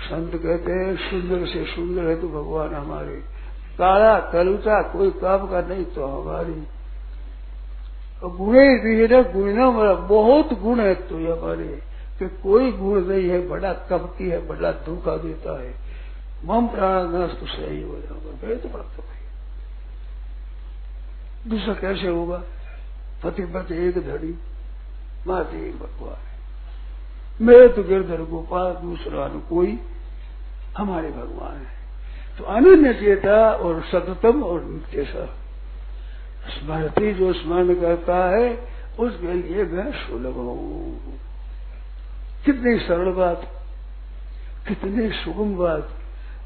[0.00, 3.16] संत कहते हैं, सुंदर से सुंदर है तो भगवान हमारे।
[3.78, 6.66] काला कलुचा कोई काम का नहीं तो हमारी।
[8.24, 11.82] गुणे भी है ना, गुण ना हमारा। बहुत गुण है तो हमारे।
[12.18, 15.89] कि कोई गुण नहीं है, बड़ा कपटी है, बड़ा धोखा देता है।
[16.44, 19.18] मम प्राणनाश तो सही हो जाएगा फिर तो प्राप्त भाई
[21.46, 22.42] दूसरा कैसे होगा
[23.22, 24.32] पति पति एक धड़ी
[25.26, 26.38] माते एक भगवान है
[27.40, 29.78] मेरे तो गिरधर गोपाल दूसरा न कोई
[30.76, 31.78] हमारे भगवान है
[32.38, 35.04] तो अनन्य चेता और सततम और नित्य
[36.50, 38.48] स्मृति जो स्मरण करता है
[38.98, 41.18] उसके लिए मैं सुलभ हूँ
[42.44, 43.48] कितनी सरल बात
[44.68, 45.96] कितनी सुगम बात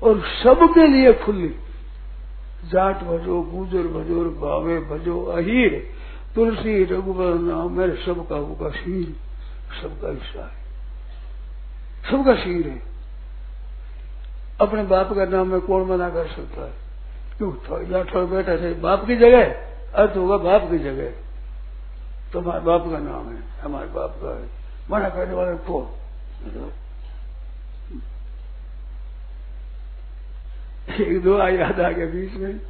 [0.03, 1.49] और सबके लिए खुली।
[2.73, 5.91] जाट भजो, गुजर भजो भावे भजो, अहीर,
[6.35, 9.17] तुलसी रघुवर नाम मेरे सबका होगा शीर,
[9.83, 10.65] सबका हिस्सा है।
[12.11, 12.83] सबका शीर है।
[14.61, 16.73] अपने बाप का नाम में कौन मना कर सकता है?
[17.39, 17.53] क्यों?
[17.53, 19.45] थोड़ा बैठा थे, बाप की जगह?
[19.95, 21.11] अर्थ होगा बाप की जगह।
[22.33, 24.49] तो हमारे बाप का नाम है, हमारे बाप का है।
[24.91, 26.84] मना करने वाले कौन?
[30.91, 32.61] एक दो याद आ गया बीच में।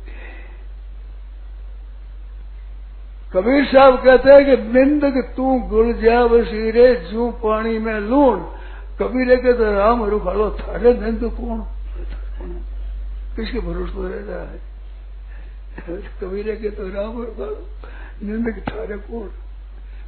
[3.34, 8.38] कबीर साहब कहते हैं कि निंदक तू गुड़ जा बसीरे जू पानी में लूण
[9.00, 11.60] कबीर के तो राम रुखालो, थारे निंद कौन?
[13.36, 14.58] किसके भरोसे पर रह रहा है?
[16.20, 17.66] कबीर के तो राम रुखालो
[18.22, 19.28] निंदक थारे कौन?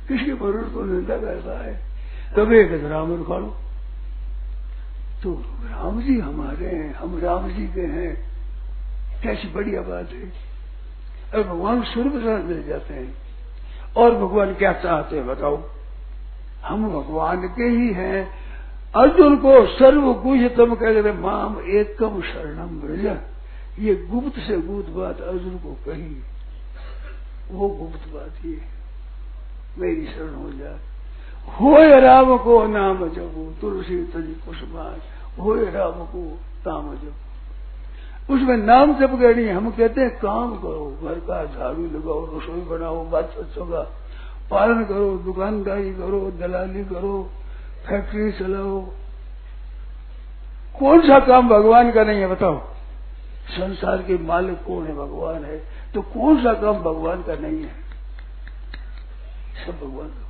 [0.09, 1.75] किसके भरोसे पर निंदा करता है?
[2.37, 3.57] कबीर के तो राम रुखालो।
[5.23, 8.27] तो राम जी हमारे हैं, हम राम जी के हैं।
[9.23, 10.33] कैसी बढ़िया बात है।
[11.35, 12.09] और भगवान सूर्य
[12.45, 13.15] मिल जाते हैं।
[13.97, 15.69] और भगवान क्या चाहते हैं बताओ?
[16.65, 18.29] हम भगवान के ही हैं।
[18.97, 23.21] अर्जुन को सर्व गुह्यतम कह रहे, माम एकम शरणम ब्रज
[23.79, 26.23] ये गुप्त से गुप्त बात अर्जुन को कही।
[27.51, 28.61] वो गुप्त बात ये
[29.79, 30.96] मेरी शरण हो जाए
[31.49, 34.97] हो राम को नाम जबू तुलसी तजी कुशमान
[35.43, 37.13] हो राम को काम जब
[38.31, 43.05] उसमें नाम जब गए हम कहते हैं, काम करो, घर का झाड़ू लगाओ, रसोई बनाओ
[43.05, 43.81] बात बच्चों का
[44.51, 47.31] पालन करो, दुकानदारी करो, दलाली करो,
[47.89, 48.81] फैक्ट्री चलाओ।
[50.81, 52.61] कौन सा काम भगवान का नहीं है, बताओ।
[53.49, 57.73] संसार के मालिक कौन है, भगवान है। तो कौन सा काम भगवान का नहीं है?
[59.67, 60.26] सब भगवान का।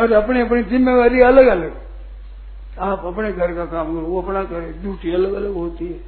[0.00, 1.88] और अपनी अपनी जिम्मेवारी अलग अलग
[2.78, 6.00] आप अपने घर का काम करो, वो अपना करे ड्यूटी अलग अलग होती है।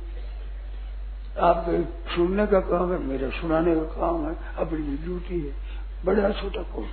[1.41, 1.83] आपके
[2.15, 5.55] सुनने का काम है, मेरा सुनाने का काम है, अपनी ड्यूटी है।
[6.05, 6.87] बड़ा छोटा कौन?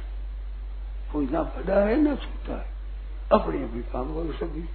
[1.14, 2.66] कोई ना बड़ा है, ना छोटा है।
[3.32, 4.66] अपने अपनी काम करो सभी।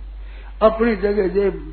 [0.62, 1.72] अपनी जगह जो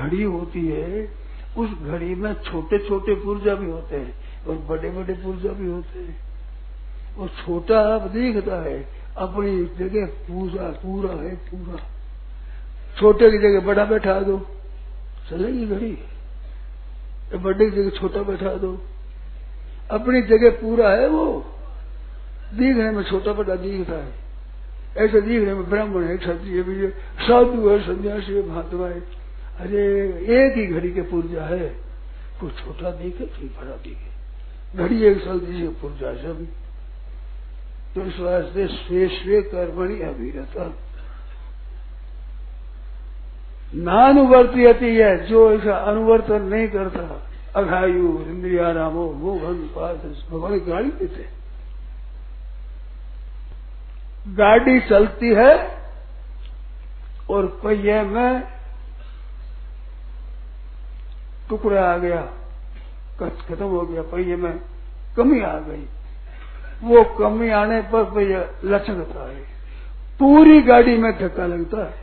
[0.00, 1.08] घड़ी होती है,
[1.56, 4.14] उस घड़ी में छोटे छोटे पुर्जा भी होते हैं
[4.48, 6.20] और बड़े बड़े पुर्जा भी होते हैं।
[7.16, 11.80] वो छोटा आप देखता है अपनी जगह पूरा पूरा है, पूरा।
[13.00, 14.46] छोटे की जगह बड़ा बैठा दो।
[15.30, 15.98] चलेगी घड़ी।
[17.38, 18.82] बड़े की जगह छोटा बैठा दो।
[19.90, 21.44] अपनी जगह पूरा है वो।
[22.54, 24.12] दिखने में छोटा बड़ा दिखता है।
[24.96, 26.88] ऐसे दिखने में ब्राह्मण है क्षत्रिय भी
[27.26, 29.00] साधु है, सन्यासी है महात्मा है।
[29.60, 31.76] अरे, एक ही घड़ी के पुर्जा है।
[32.40, 34.12] कोई छोटा दिखे कोई बड़ा दिखे
[34.78, 36.61] घड़ी एक जल्दी से पुर्जा सभी।
[37.94, 40.64] तो इस वास्ते स्वे स्वे कर्मणि अभिरता।
[43.74, 44.64] नानुवर्ती
[44.96, 47.04] है, जो ऐसा अनुवर्तन नहीं करता,
[47.60, 51.28] अघायु, इंद्रिया रामो वो भगवान गाड़ी देते।
[54.28, 55.54] गाड़ी चलती है,
[57.30, 58.42] और पहिए में
[61.48, 62.22] टुकड़ा आ गया,
[63.20, 64.60] खत्म हो गया, पहिए में
[65.16, 65.86] कमी आ गई।
[66.84, 69.36] वो कमी आने पर पहिया लचकता है।
[70.18, 72.02] पूरी गाड़ी में धक्का लगता है।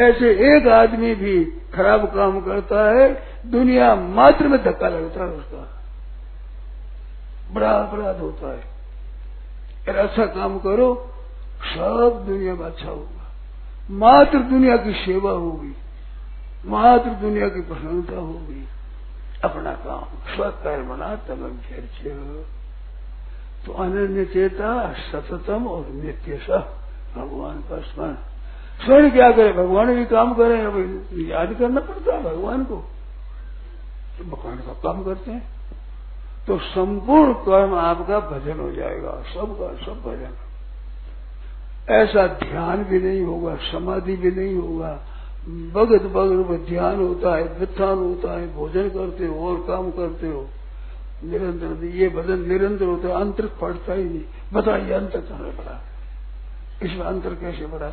[0.00, 5.82] ऐसे एक आदमी भी खराब काम करता है, दुनिया मात्र में धक्का लगता है उसका।
[7.52, 8.60] बड़ा अपराध होता है।
[9.88, 11.10] अगर अच्छा काम करो,
[11.64, 13.32] सब दुनिया में अच्छा होगा।
[13.90, 15.76] मात्र दुनिया की सेवा होगी।
[16.66, 18.68] मात्र दुनिया की प्रसन्नता होगी।
[19.44, 22.06] अपना काम स्वकर्मणा तब चर्च
[23.66, 26.56] तो अनन्य चेता सततम और नित्य सह
[27.16, 28.14] भगवान का स्मरण।
[28.84, 29.52] स्वर्ण क्या करे?
[29.52, 30.58] भगवान भी काम करे
[31.24, 32.76] याद करना पड़ता है भगवान को।
[34.18, 35.62] तो भगवान का काम करते हैं।
[36.46, 40.34] तो संपूर्ण कर्म आपका भजन हो जाएगा, सबका, सब भजन।
[41.90, 44.92] ऐसा ध्यान भी नहीं होगा, समाधि भी नहीं होगा।
[45.72, 50.46] भगत भगत ध्यान होता है वित्थान होता है, भोजन करते हो और काम करते हो।
[51.24, 55.80] निरंतर ये भजन निरंतर होता है, अंतर पड़ता ही नहीं। बताइए, अंतर कहाँ पड़ा?
[56.82, 57.92] इसमें अंतर कैसे बढ़ा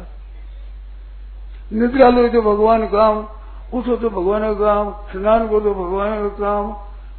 [1.72, 3.18] निद्रा लो तो भगवान काम,
[3.74, 6.74] उठो तो भगवान का काम, स्नान करो तो भगवान का काम,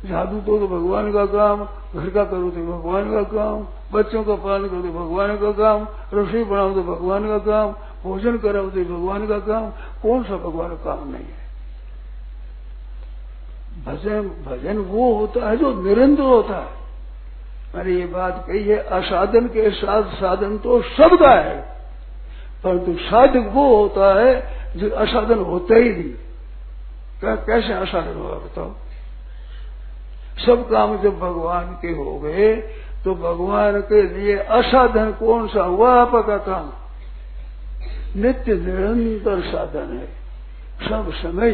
[0.09, 4.35] झाड़ू दो तो भगवान का काम, घर का करो तो भगवान का काम, बच्चों का
[4.35, 8.85] पालन करो तो भगवान का काम, रसोई बनाओ तो भगवान का काम, भोजन कराओ तो
[8.85, 9.71] भगवान का काम,
[10.03, 11.40] कौन सा भगवान का काम नहीं है?
[13.87, 16.79] भजन भजन वो होता है जो निरंतर होता है।
[17.75, 21.59] मैंने ये बात कही है, असाधन के साथ साधन तो सबका है,
[22.65, 24.33] परंतु साधक वो होता है
[24.77, 26.13] जो असाधन होता ही नहीं।
[27.21, 28.75] क्या, कैसे असाधन होगा बताओ?
[30.37, 32.55] सब काम जब भगवान के हो गए
[33.05, 35.95] तो भगवान के लिए असाधन कौन सा हुआ?
[35.95, 36.71] आपका काम।
[38.17, 40.07] नित्य निरंतर साधन है।
[40.89, 41.53] सब समय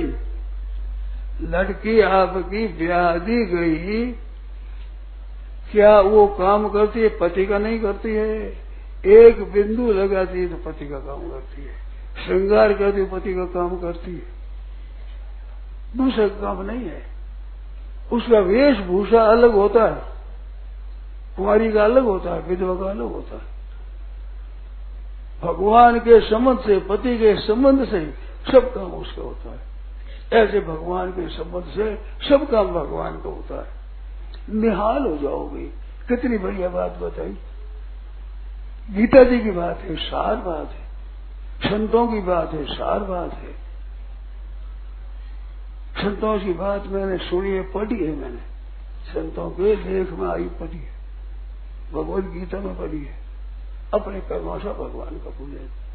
[1.42, 4.12] लड़की आपकी ब्याह दी गई,
[5.72, 7.08] क्या वो काम करती है?
[7.08, 8.66] पति का नहीं करती है।
[9.06, 11.86] एक बिंदु लगाती है तो पति का काम करती है।
[12.26, 14.36] श्रृंगार करती है पति का काम करती है।
[15.96, 17.02] दूसरा काम नहीं है।
[18.12, 20.16] उसका वेशभूषा अलग होता है।
[21.36, 23.56] कुमारी का अलग होता है, विधवा का अलग होता है।
[25.42, 28.14] भगवान के संबंध से, पति के संबंध से
[28.52, 29.75] सब काम उसका होता है।
[30.32, 31.96] ऐसे भगवान के संबंध से
[32.28, 33.76] सब काम भगवान का होता है
[34.50, 35.66] निहाल हो जाओगे।
[36.08, 37.36] कितनी बढ़िया बात बताई।
[38.90, 40.86] गीता जी की बात है, सार बात है।
[41.70, 43.52] संतों की बात है, सार बात है।
[45.96, 48.56] संतों की बात मैंने सुनी है, पढ़ी है मैंने।
[49.12, 50.92] संतों के लेख में आई पढ़ी है।
[51.92, 53.18] भगवत गीता में पढ़ी है।
[53.94, 55.85] अपने कर्मों से भगवान का पूजन।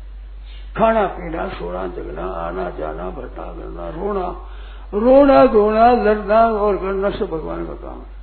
[0.77, 4.49] खाना पीना, सोना, जगना, आना, जाना भटना करना रोना।
[4.93, 8.21] रोना, धोना, लड़ना और करना सब भगवान का काम है।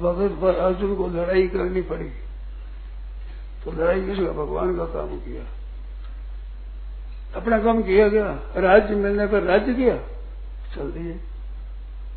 [0.00, 2.10] भगत पर अर्जुन को लड़ाई करनी पड़ी।
[3.64, 5.42] तो लड़ाई किसका भगवान का काम किया।
[7.40, 9.96] अपना काम किया गया। राज्य मिलने पर राज्य किया।
[10.74, 11.20] चल दिए।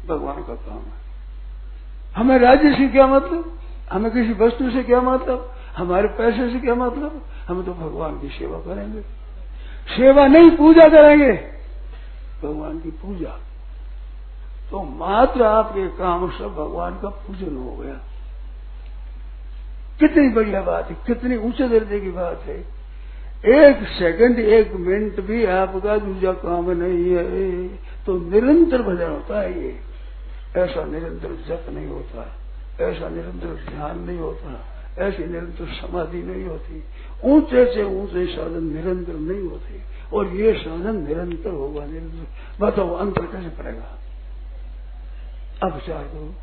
[0.07, 1.07] भगवान का काम है।
[2.15, 3.59] हमें राज्य से क्या मतलब?
[3.91, 5.56] हमें किसी वस्तु से क्या मतलब?
[5.77, 7.25] हमारे पैसे से क्या मतलब?
[7.47, 9.01] हम तो भगवान की सेवा करेंगे।
[9.89, 11.31] सेवा नहीं, पूजा करेंगे।
[12.43, 13.39] भगवान की पूजा।
[14.71, 17.93] तो मात्र आपके काम से भगवान का पूजन हो गया।
[19.99, 22.77] कितनी बढ़िया बात है, कितनी ऊँचे दर्जे की बात है।
[23.45, 27.67] एक सेकंड एक मिनट भी आपका दूसरा काम नहीं है।
[28.05, 29.79] तो निरंतर भजन होता है ये।
[30.57, 32.35] ऐसा निरंतर जप नहीं होता।
[32.81, 36.83] ऐसा निरंतर ध्यान नहीं होता। ऐसी निरंतर समाधि नहीं होती।
[37.23, 42.27] ऊँचे से ऊँचे साधन निरंतर नहीं होते। और ये साधन निरंतर होगा, निरंतर।
[42.65, 43.99] बताओ, अंतर कैसे पड़ेगा?
[45.63, 46.33] अब विचार करो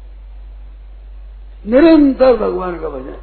[1.67, 3.17] निरंतर भगवान का भजन।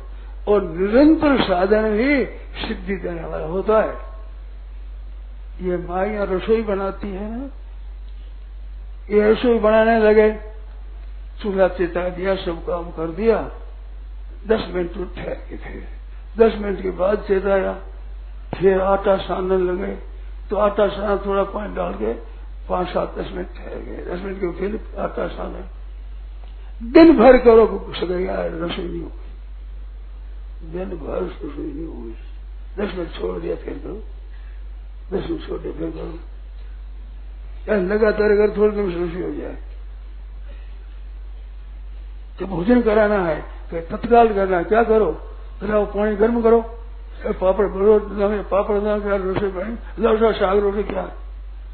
[0.47, 2.25] और निरंतर साधन ही
[2.67, 4.11] सिद्धि देने वाला होता है।
[5.67, 7.49] ये माइया रसोई बनाती है ना?
[9.09, 10.31] ये रसोई बनाने लगे।
[11.41, 13.51] चूल्हा चेता दिया, सब काम कर दिया।
[14.47, 15.79] दस मिनट तो ठहर थे।
[16.35, 17.73] दस मिनट के बाद चेताया
[18.55, 19.93] फिर आटा सानने लगे।
[20.49, 22.13] तो आटा साना थोड़ा पानी डाल के
[22.69, 25.61] पाँच सात दस मिनट ठहर गए। दस मिनट के फिर आटा साना
[26.81, 27.63] दिन भर करो
[28.19, 29.11] यार रसोई नहीं हुई
[30.71, 32.13] दिन भर रसोई नहीं हुई
[32.77, 33.95] दस मिनट छोड़ दिया फिर करो
[35.11, 36.19] दस मिनट छोड़ दिया फिर करो
[37.69, 39.57] यार लगातार अगर थोड़ी देर रसोई हो जाए।
[42.39, 43.39] तो भोजन कराना है।
[43.71, 45.11] तो तत्काल करना क्या करो
[45.59, 46.61] फिर पानी गर्म करो
[47.33, 47.99] पापड़ भरो
[48.51, 51.03] पापड़ ना क्या रसोई पानी लाओ साग रोटी क्या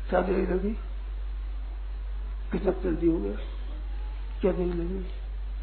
[0.10, 0.74] क्या देरी लगी
[2.52, 3.38] कितना जल्दी हो गया
[4.42, 5.00] क्या देरी लगी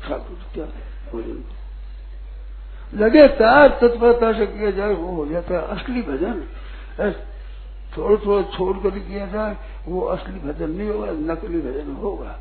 [0.02, 0.64] साग रोटी क्या
[1.12, 1.42] भोजन
[2.94, 6.42] लगे तार तत्परता से किया जाए वो हो जाता है असली भजन
[7.96, 9.56] थोड़ा थोड़ा छोड़ कर किया जाए
[9.88, 12.38] वो असली भजन नहीं होगा नकली भजन होगा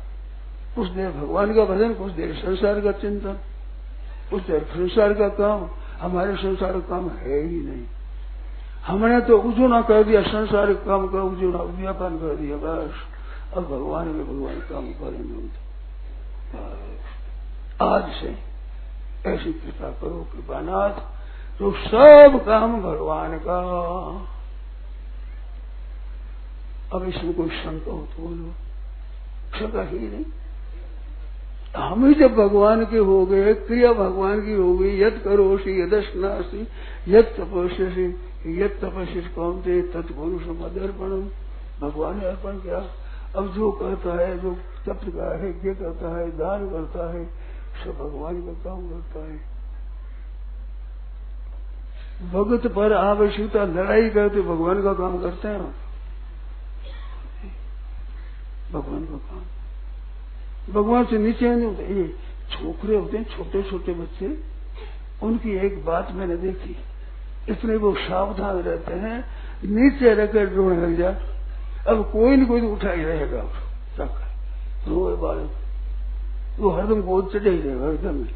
[0.76, 3.38] कुछ देर भगवान का भजन कुछ देर संसार का चिंतन
[4.32, 5.68] देर संसार का काम,
[6.00, 7.84] हमारे संसार का काम है ही नहीं।
[8.86, 12.94] हमने तो उजुना कर दिया संसारिक काम का उजुना उद्यापन कर दिया, बस।
[13.56, 15.64] अब भगवान के भगवान काम करेंगे
[17.84, 18.54] आज से
[19.26, 21.00] ऐसी कृपा करो कृपानाथ
[21.58, 23.58] तो सब काम भगवान का।
[26.96, 28.52] अब इसमें कोई शंका हो तो बोलो।
[29.58, 30.24] शंका ही नहीं।
[31.76, 36.68] हम ही जब भगवान के हो गए, क्रिया भगवान की हो गई यद करोसी यदस्नासी
[37.08, 41.28] यद तपस्या यद तपस्या कौन थे तत्पुरुष मदर्पणम?
[41.88, 42.78] भगवान ने अर्पण किया।
[43.36, 44.54] अब जो करता है, जो
[44.86, 47.24] तप का है ये करता है, दान करता है,
[47.84, 49.54] सब भगवान का काम करता है।
[52.32, 55.74] भगत पर आवश्यकता लड़ाई करते भगवान का काम करते हैं।
[58.72, 59.42] भगवान का काम।
[60.70, 62.14] भगवान से नीचे नहीं होते ये
[62.50, 64.40] छोकरे होते हैं छोटे छोटे बच्चे।
[65.22, 66.76] उनकी एक बात मैंने देखी।
[67.48, 69.24] इतने वो सावधान रहते हैं।
[69.64, 71.08] नीचे रहकर रोने लग जा।
[71.88, 73.42] अब कोई न कोई तो उठा ही रहेगा।
[74.88, 75.50] रोए बालक।
[76.60, 78.26] वो हरदम गोद चढ़े ही रहेगा हरदम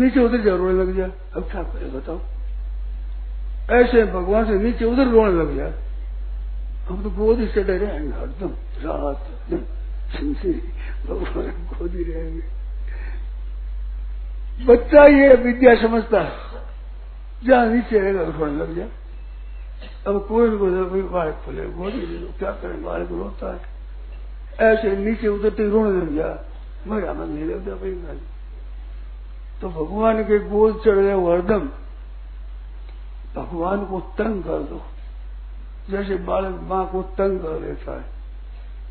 [0.00, 1.04] नीचे उधर जा, रोने लग जा।
[1.36, 2.18] अब क्या करे, बताओ।
[3.70, 5.66] ऐसे भगवान से नीचे उधर रोने लग जा।
[6.88, 8.50] हम तो गोद ही चढ़े रहे हरदम
[8.88, 9.64] रात दिन।
[11.06, 12.42] भगवान गोद ही रहेंगे
[14.64, 16.32] बच्चा ये विद्या समझता है।
[17.44, 18.88] जहाँ नीचे रहेगा रोने लग जाए।
[20.06, 23.60] अब कोई भी कोई बालक खोले गोदी ले क्या करें बालक रोता है।
[24.72, 26.28] ऐसे नीचे उतरते रोने लग जा
[26.86, 28.18] मेरा मन नहीं लगता भाई मैं
[29.60, 31.68] तो भगवान के गोद चढ़ गए हरदम।
[33.36, 34.82] भगवान को तंग कर दो।
[35.90, 38.15] जैसे बालक माँ को तंग कर देता है।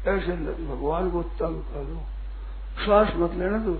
[0.07, 0.31] ऐसे
[0.67, 2.05] भगवान को तंग कर।
[2.85, 3.73] श्वास मत लेना दो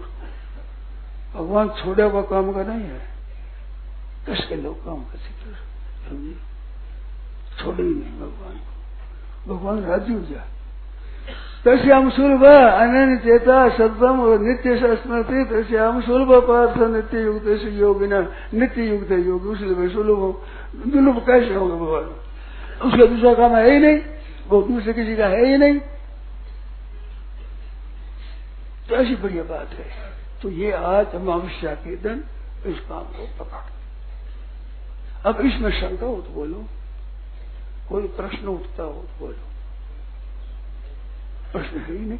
[1.36, 3.02] भगवान छोड़े हुआ काम का नहीं है।
[4.28, 5.18] कैसे लोग काम कर
[6.10, 6.36] समझिए
[7.60, 10.50] छोड़े ही नहीं भगवान को। भगवान राज़ी हो जाए।
[11.66, 17.70] तस्याम सुलभ अनन्य चेता सतम और नित्य से स्मृति तस्याम सुलभ पार्थ नित्य युक्त से
[17.72, 18.20] योगिना,
[18.54, 20.42] नित्य युक्त है योगी। उसलिए सुलभ
[20.88, 22.04] दुर्लभ कैसे होगा भगवान?
[22.88, 24.00] उसका दूसरा काम है ही नहीं।
[24.48, 25.80] वो दूसरे किसी का है ही नहीं।
[28.90, 29.86] तो ऐसी बढ़िया बात है।
[30.42, 32.24] तो ये आज अमावस्या के दिन
[32.66, 33.76] इस काम को पकड़।
[35.26, 36.64] अब इसमें शंका हो तो बोलो।
[37.90, 39.46] कोई प्रश्न उठता हो तो बोलो।
[41.54, 42.20] प्रश्न है ही नहीं।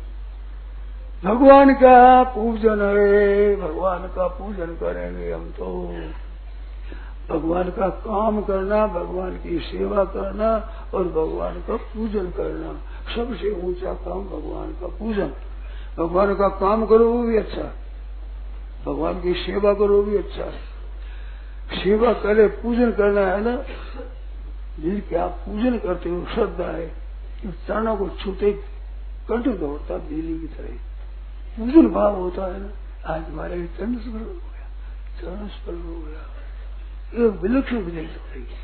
[1.24, 5.88] भगवान का पूजन है, भगवान का पूजन करेंगे हम तो।
[7.30, 10.56] भगवान का काम करना, भगवान की सेवा करना
[10.94, 12.74] और भगवान का पूजन करना।
[13.16, 15.34] सबसे ऊँचा काम भगवान का पूजन।
[15.98, 17.64] भगवान का काम करो वो भी अच्छा।
[18.86, 20.50] भगवान की सेवा करो भी अच्छा।
[21.76, 23.56] सेवा करे, पूजन करना है ना?
[24.80, 26.88] जिनके आप पूजन करते हो, श्रद्धा है
[27.68, 28.52] चरणों को छूते,
[29.30, 30.78] कंठ दौड़ता, बिजली की तरह।
[31.58, 32.70] पूजन भाव होता है ना?
[33.14, 34.68] आज हमारे चरण स्मरण हो गया,
[35.22, 36.24] चरण स्मरण हो गया।
[37.16, 38.64] ये विलक्षण विजय हो रही है।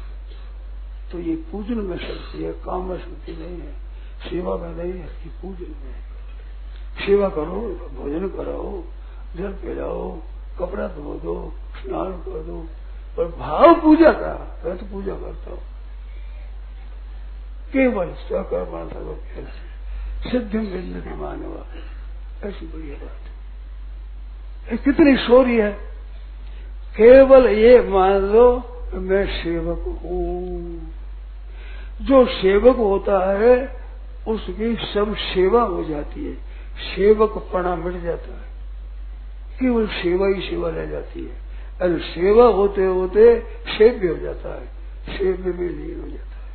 [1.12, 3.74] तो ये पूजन में शक्ति है, काम में शक्ति नहीं है,
[4.30, 6.11] सेवा में नहीं है कि पूजन में
[7.00, 8.84] सेवा करो, भोजन कराओ
[9.36, 10.18] जल पिलाओ
[10.60, 12.68] कपड़ा धो दो स्नान कर दो
[13.18, 15.60] पर भाव पूजा का मैं तो पूजा करता हूँ।
[17.74, 19.18] केवल स्वकर्मा सर्व
[20.32, 21.66] सिद्ध विन्दति मानव,
[22.44, 23.20] ऐसी बढ़िया बात
[24.68, 25.72] है। कितनी शौर्य है।
[26.98, 28.64] केवल ये मान लो,
[28.94, 30.92] मैं सेवक हूँ।
[32.02, 33.76] जो सेवक होता है,
[34.28, 38.52] उसकी सब सेवा हो जाती है। सेवक पणा मिट जाता है।
[39.60, 41.36] केवल सेवा ही सेवा रह जाती है।
[41.82, 43.40] अरे सेवा होते होते
[43.78, 44.66] सेव्य हो जाता है।
[45.18, 46.52] सेव्य में लीन हो जाता है।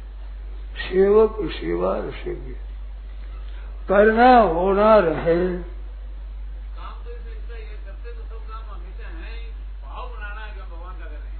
[0.91, 2.57] सेवक सेवा और सेव्य।
[3.89, 5.77] करना होना रहे।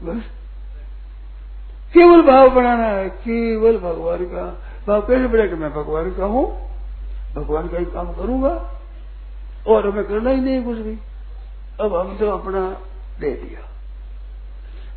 [0.03, 0.23] बस।
[1.93, 6.76] केवल भाव बनाना है केवल भगवान का। भाव कैसे कि मैं भगवान का हूँ?
[7.37, 8.55] भगवान का ही काम करूँगा,
[9.67, 10.99] और हमें करना ही नहीं कुछ भी।
[11.81, 12.61] अब हम तो अपना
[13.21, 13.63] दे दिया।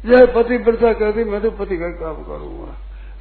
[0.06, 2.76] जय पति प्रथा कहती, मैं तो पति का काम करूँगा।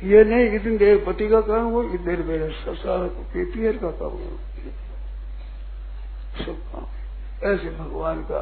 [0.04, 3.90] ये नहीं, इतनी देर पति का काम हो इतनी देर मेरे ससुराल के पियर का
[3.90, 4.46] काम करूँगा
[6.38, 6.84] सब काम।
[7.46, 8.40] ऐसे भगवान का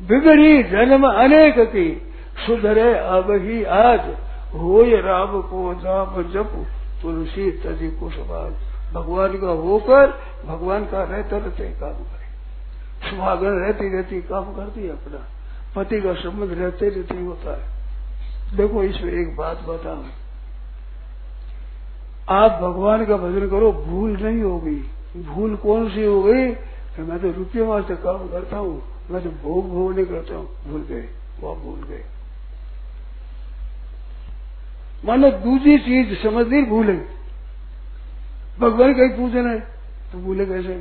[0.00, 1.88] बिगड़ी जन्म अनेक की।
[2.46, 4.04] सुधरे अब ही आज।
[4.54, 6.52] हो राम को जाम जप,
[7.02, 8.52] तुलसी तजी कुशवाल
[8.96, 10.06] भगवान का होकर
[10.46, 12.26] भगवान का रहते रहते काम करे।
[13.10, 15.24] सुहागन रहती रहती काम करती है अपना।
[15.76, 20.02] पति का संबंध रहते रहते होता है। देखो इसमें एक बात बताऊ।
[22.28, 24.76] आप भगवान का भजन करो, भूल नहीं होगी।
[25.22, 26.46] भूल कौन सी हो गई?
[26.98, 30.82] मैं तो रुपये वास्ते काम करता हूँ, मैं तो भोग भोग नहीं करता हूँ। भूल
[30.82, 31.08] गए
[31.40, 32.04] वो भूल गए।
[35.04, 37.15] मानो दूसरी चीज़ समझ नहीं, भूले।
[38.60, 39.60] भगवान का ही पूजन है।
[40.12, 40.76] तो भूले कैसे?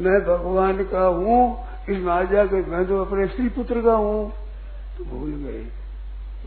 [0.00, 4.30] मैं भगवान का हूँ इसमें आ जाकर मैं तो अपने स्त्री पुत्र का हूँ।
[4.98, 5.66] तो भूल गए।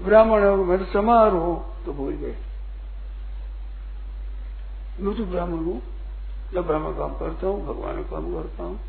[0.06, 2.36] ब्राह्मण हो, मैं तो समार हूँ तो भूल गए।
[5.00, 5.82] मैं तो ब्राह्मण हूँ।
[6.56, 8.80] मैं ब्राह्मण काम करता हूँ, भगवान का काम करता हूँ।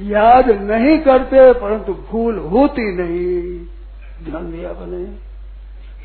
[0.00, 3.66] याद नहीं करते, परंतु भूल होती नहीं।
[4.24, 5.31] ध्यान दिया बने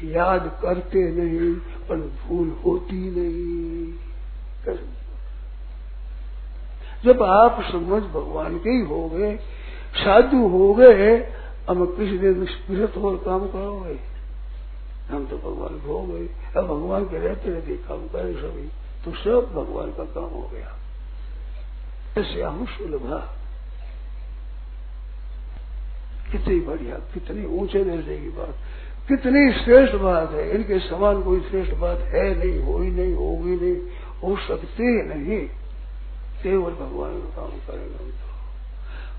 [0.03, 1.53] याद करते नहीं
[1.87, 3.93] पर भूल होती नहीं।
[7.03, 9.35] जब आप समझ भगवान के ही हो गए,
[9.95, 11.17] साधु हो गए,
[11.69, 13.99] अब किसी दिन स्मृत और काम करोगे
[15.09, 16.27] हम तो भगवान हो गए।
[16.57, 18.67] अब भगवान के रहते रहते काम करे सभी
[19.05, 20.75] तो सब भगवान का काम हो गया।
[22.17, 23.17] ऐसे हम सुलभा।
[26.31, 28.55] कितनी बढ़िया, कितनी ऊँचे दर्जे की बात।
[29.07, 33.51] कितनी श्रेष्ठ बात है। इनके समान कोई श्रेष्ठ बात है नहीं हो ही नहीं, होगी
[33.51, 33.75] नहीं,
[34.23, 35.47] हो सकते नहीं।
[36.43, 38.23] केवल भगवान का काम करेगा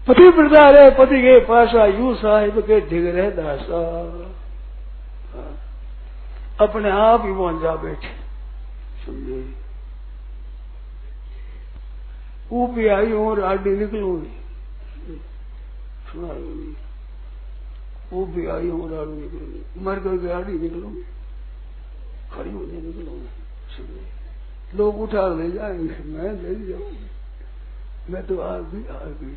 [0.08, 3.80] पति प्रदा रहे पति के पासा यू साहिब के ढिग रहे दासा।
[6.64, 8.08] अपने आप ही वहाँ जा बैठे।
[9.06, 9.68] समझे?
[12.74, 14.40] भी आई और आडी निकलूँगी।
[16.12, 16.32] सुना
[18.12, 21.02] वो भी आई हूँ राड़ू निकलूँगी मर कर गाड़ी निकलूँगी
[22.32, 23.28] खड़ी होने निकलूँगी
[24.74, 29.36] लोग उठा ले जाएँगे, मैं ले जाऊँगी। मैं तो आ गई आ गई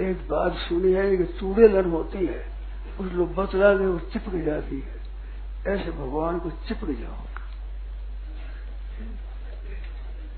[0.00, 2.44] एक बात सुनी है कि चूड़े लड़ होती है
[3.00, 4.94] उस लोग बतला दे, वो चिपक जाती है।
[5.66, 7.20] ऐसे भगवान को चिपक जाओ।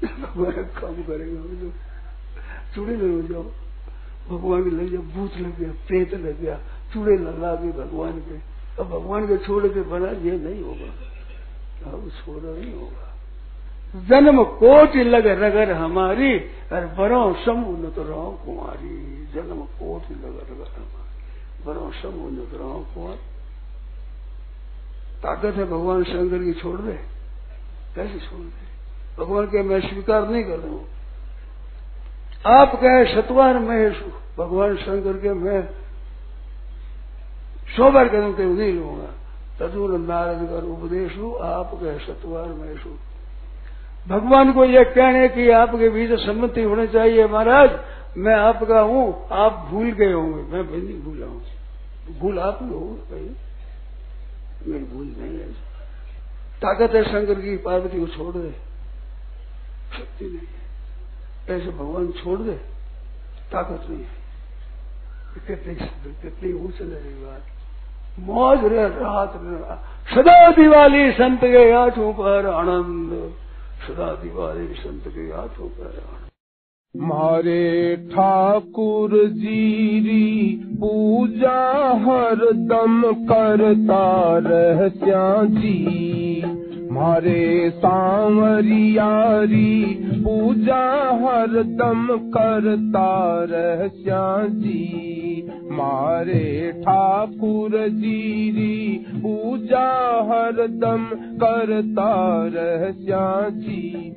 [0.04, 1.40] भगवान काम करेगा
[2.74, 3.50] चूड़े लड़ हो जाओ।
[4.30, 6.58] भगवान के लग गया, भूत लग गया, प्रेत लग गया,
[6.92, 10.92] चूड़े लगा के भगवान के। अब भगवान के छोड़ के बना ये नहीं होगा।
[11.90, 13.04] अब छोड़ा नहीं होगा।
[13.96, 20.70] जन्म कोट लग रगर हमारी और बरो सम उन्नत रहो कुमारी। जन्म कोट लग रगर
[20.76, 23.16] हमारी, बरो सम उन्नत रहो कुमार।
[25.22, 26.98] ताकत है भगवान शंकर की छोड़ दे।
[27.94, 28.68] कैसे छोड़ दे?
[29.22, 30.97] भगवान के मैं स्वीकार नहीं कर रहा
[32.44, 33.96] आप कहे सतवार महेश,
[34.38, 35.62] भगवान शंकर के मैं
[37.76, 39.08] सौ बार कदम के नहीं लूँगा
[39.60, 42.84] तदुर नारद कर उपदेश हूँ आप कहे सतवार महेश।
[44.06, 47.70] भगवान को यह कहने की आपके बीच सम्मति होनी चाहिए महाराज,
[48.16, 51.42] मैं आपका हूँ, आप भूल गए होंगे, मैं भी नहीं भूला हूँ
[52.20, 53.30] भूल आप ही कहीं
[54.66, 55.48] मेरी भूल नहीं है।
[56.62, 58.50] ताकत है शंकर की, पार्वती को छोड़ दे।
[59.98, 60.57] शक्ति नहीं
[61.50, 62.54] ऐसे भगवान छोड़ दे,
[63.52, 64.16] ताकत नहीं है।
[65.46, 65.74] कितनी
[66.22, 67.42] कितनी ऊंच लगी बात
[68.20, 69.32] मौज रे रात
[70.08, 73.10] सदा दिवाली संत के हाथों पर आनंद।
[73.86, 76.26] सदा दिवाली संत के हाथों पर आनंद।
[76.94, 80.28] मारे ठाकुर जीरी
[80.80, 81.60] पूजा
[82.04, 84.06] हर दम करता
[84.38, 84.88] रह
[85.44, 86.27] जी।
[86.98, 89.84] मारे सांवरियारी
[90.24, 99.86] पूजा हर दम करता रह जी। मारे ठाकुर जीरी पूजा
[100.30, 104.14] हर दम करता रह जी।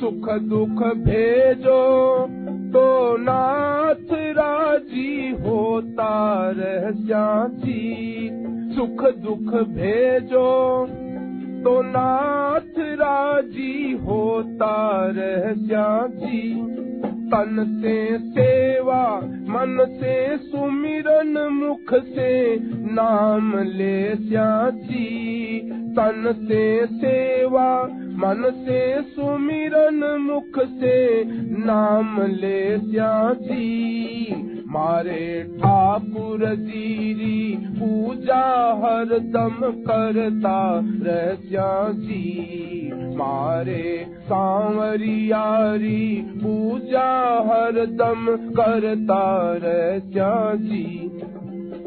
[0.00, 2.26] सुख दुख भेजो
[2.70, 6.90] तो नाथ राजी हो होता रह
[7.48, 8.30] जी।
[8.76, 10.86] सुख दुख भेजो
[11.64, 15.54] तो नाथ राज़ी होता रह
[16.08, 16.70] जी।
[17.02, 22.56] तन से सेवा, मन से सुमिरन, मुख से
[22.92, 24.14] नाम ले
[24.70, 25.40] जी।
[25.90, 27.82] तन से सेवा,
[28.22, 31.24] मन से सुमिरन मुख से
[31.64, 34.34] नाम ले जी
[34.66, 38.44] मारे ठाकुर जीरी, पूजा
[38.82, 39.56] हर दम
[39.88, 40.58] करता
[41.02, 46.04] रह जी मारे सांवरियारी
[46.42, 47.08] पूजा
[47.48, 48.26] हर दम
[48.58, 49.24] करता
[49.64, 49.98] रह
[50.56, 50.84] जी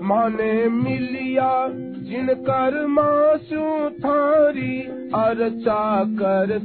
[0.03, 1.67] माने मिलिया,
[2.03, 4.81] जिन कर मासू थारी,
[5.15, 6.59] अर्चा कर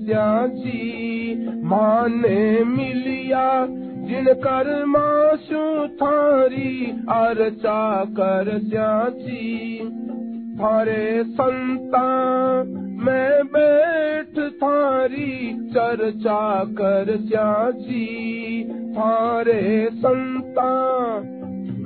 [0.56, 1.34] जी
[1.64, 3.66] माने मिलिया,
[4.08, 9.78] जिन कर मासू थारी, अर्चा कर जी
[10.56, 12.06] थारे संता
[13.04, 17.16] मैं बैठ थारी, चर्चा कर
[17.80, 20.68] जी थारे संता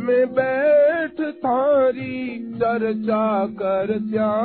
[0.03, 3.98] में बैठ थारी, चर्चा कर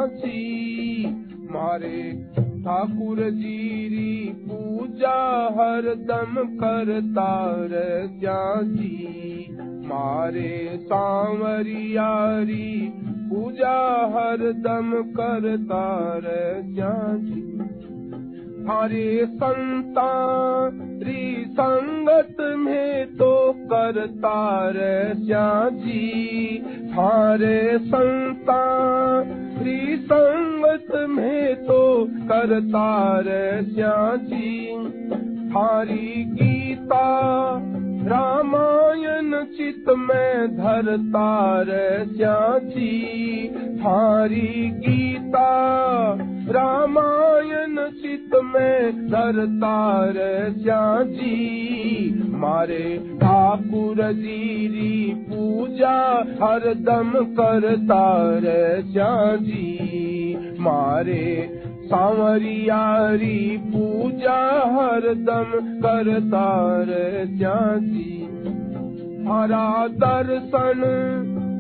[0.08, 1.06] सी
[1.52, 2.12] मारे
[2.64, 5.18] ठाकुर जीरी, पूजा
[5.58, 7.30] हर दम करता
[8.64, 9.48] जी
[9.88, 12.70] मारे सांवरियारी
[13.30, 13.78] पूजा
[14.16, 15.86] हर दम करता
[17.18, 17.42] जी
[18.70, 20.10] हरे संता
[21.04, 23.32] री संगत में तो
[23.72, 24.40] करता
[25.70, 26.58] जी
[26.92, 28.60] हरे संता
[29.64, 31.80] री संगत में तो
[32.32, 32.88] करता
[34.18, 34.74] जी
[35.56, 37.06] हरी गीता
[38.08, 41.64] रामायण चित में धरता
[42.60, 43.48] जी
[43.82, 45.50] हरी गीता।
[46.50, 49.76] रामायण चित में धरता
[51.04, 52.86] जी मारे
[53.18, 55.98] ठाकुर जीरी पूजा,
[56.42, 58.06] हर दम करता
[59.36, 61.28] जी मारे
[61.88, 64.40] सांवरियारी पूजा
[64.76, 66.48] हर दम करता
[67.78, 68.24] जी।
[69.28, 70.84] हरा दर्शन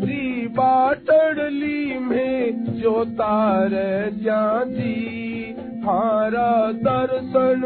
[0.04, 3.70] री बाटड़ली में जो तार
[4.64, 5.56] जी।
[5.86, 7.64] हारा दर्शन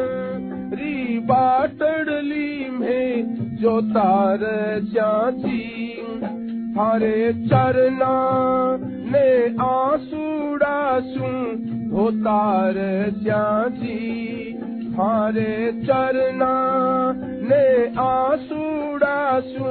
[0.74, 4.39] री बाटड़ली में जो तार
[5.32, 5.97] जी।
[6.82, 8.13] हरे चरना
[8.84, 9.27] ने
[9.65, 11.27] आसूड़ा सू
[11.95, 12.09] हो
[13.69, 14.32] जी।
[14.93, 16.53] हरे चरना
[17.51, 19.65] ने आसूड़ा सू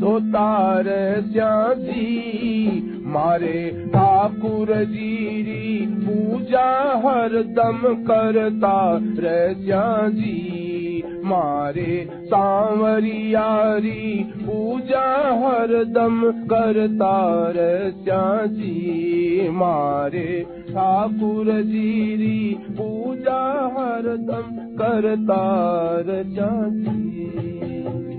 [0.00, 0.88] धोतार
[1.30, 2.80] जी
[3.14, 6.68] मारे ठाकुर जीरी पूजा
[7.04, 8.74] हर दम करता
[10.16, 14.02] जी मारे सांवरियारी
[14.40, 15.04] पूजा
[15.42, 16.20] हर दम
[16.52, 17.14] करता
[18.46, 23.40] जी मारे ठाकुर जीरी पूजा
[23.78, 25.42] हर दम करता
[26.12, 28.13] जी You.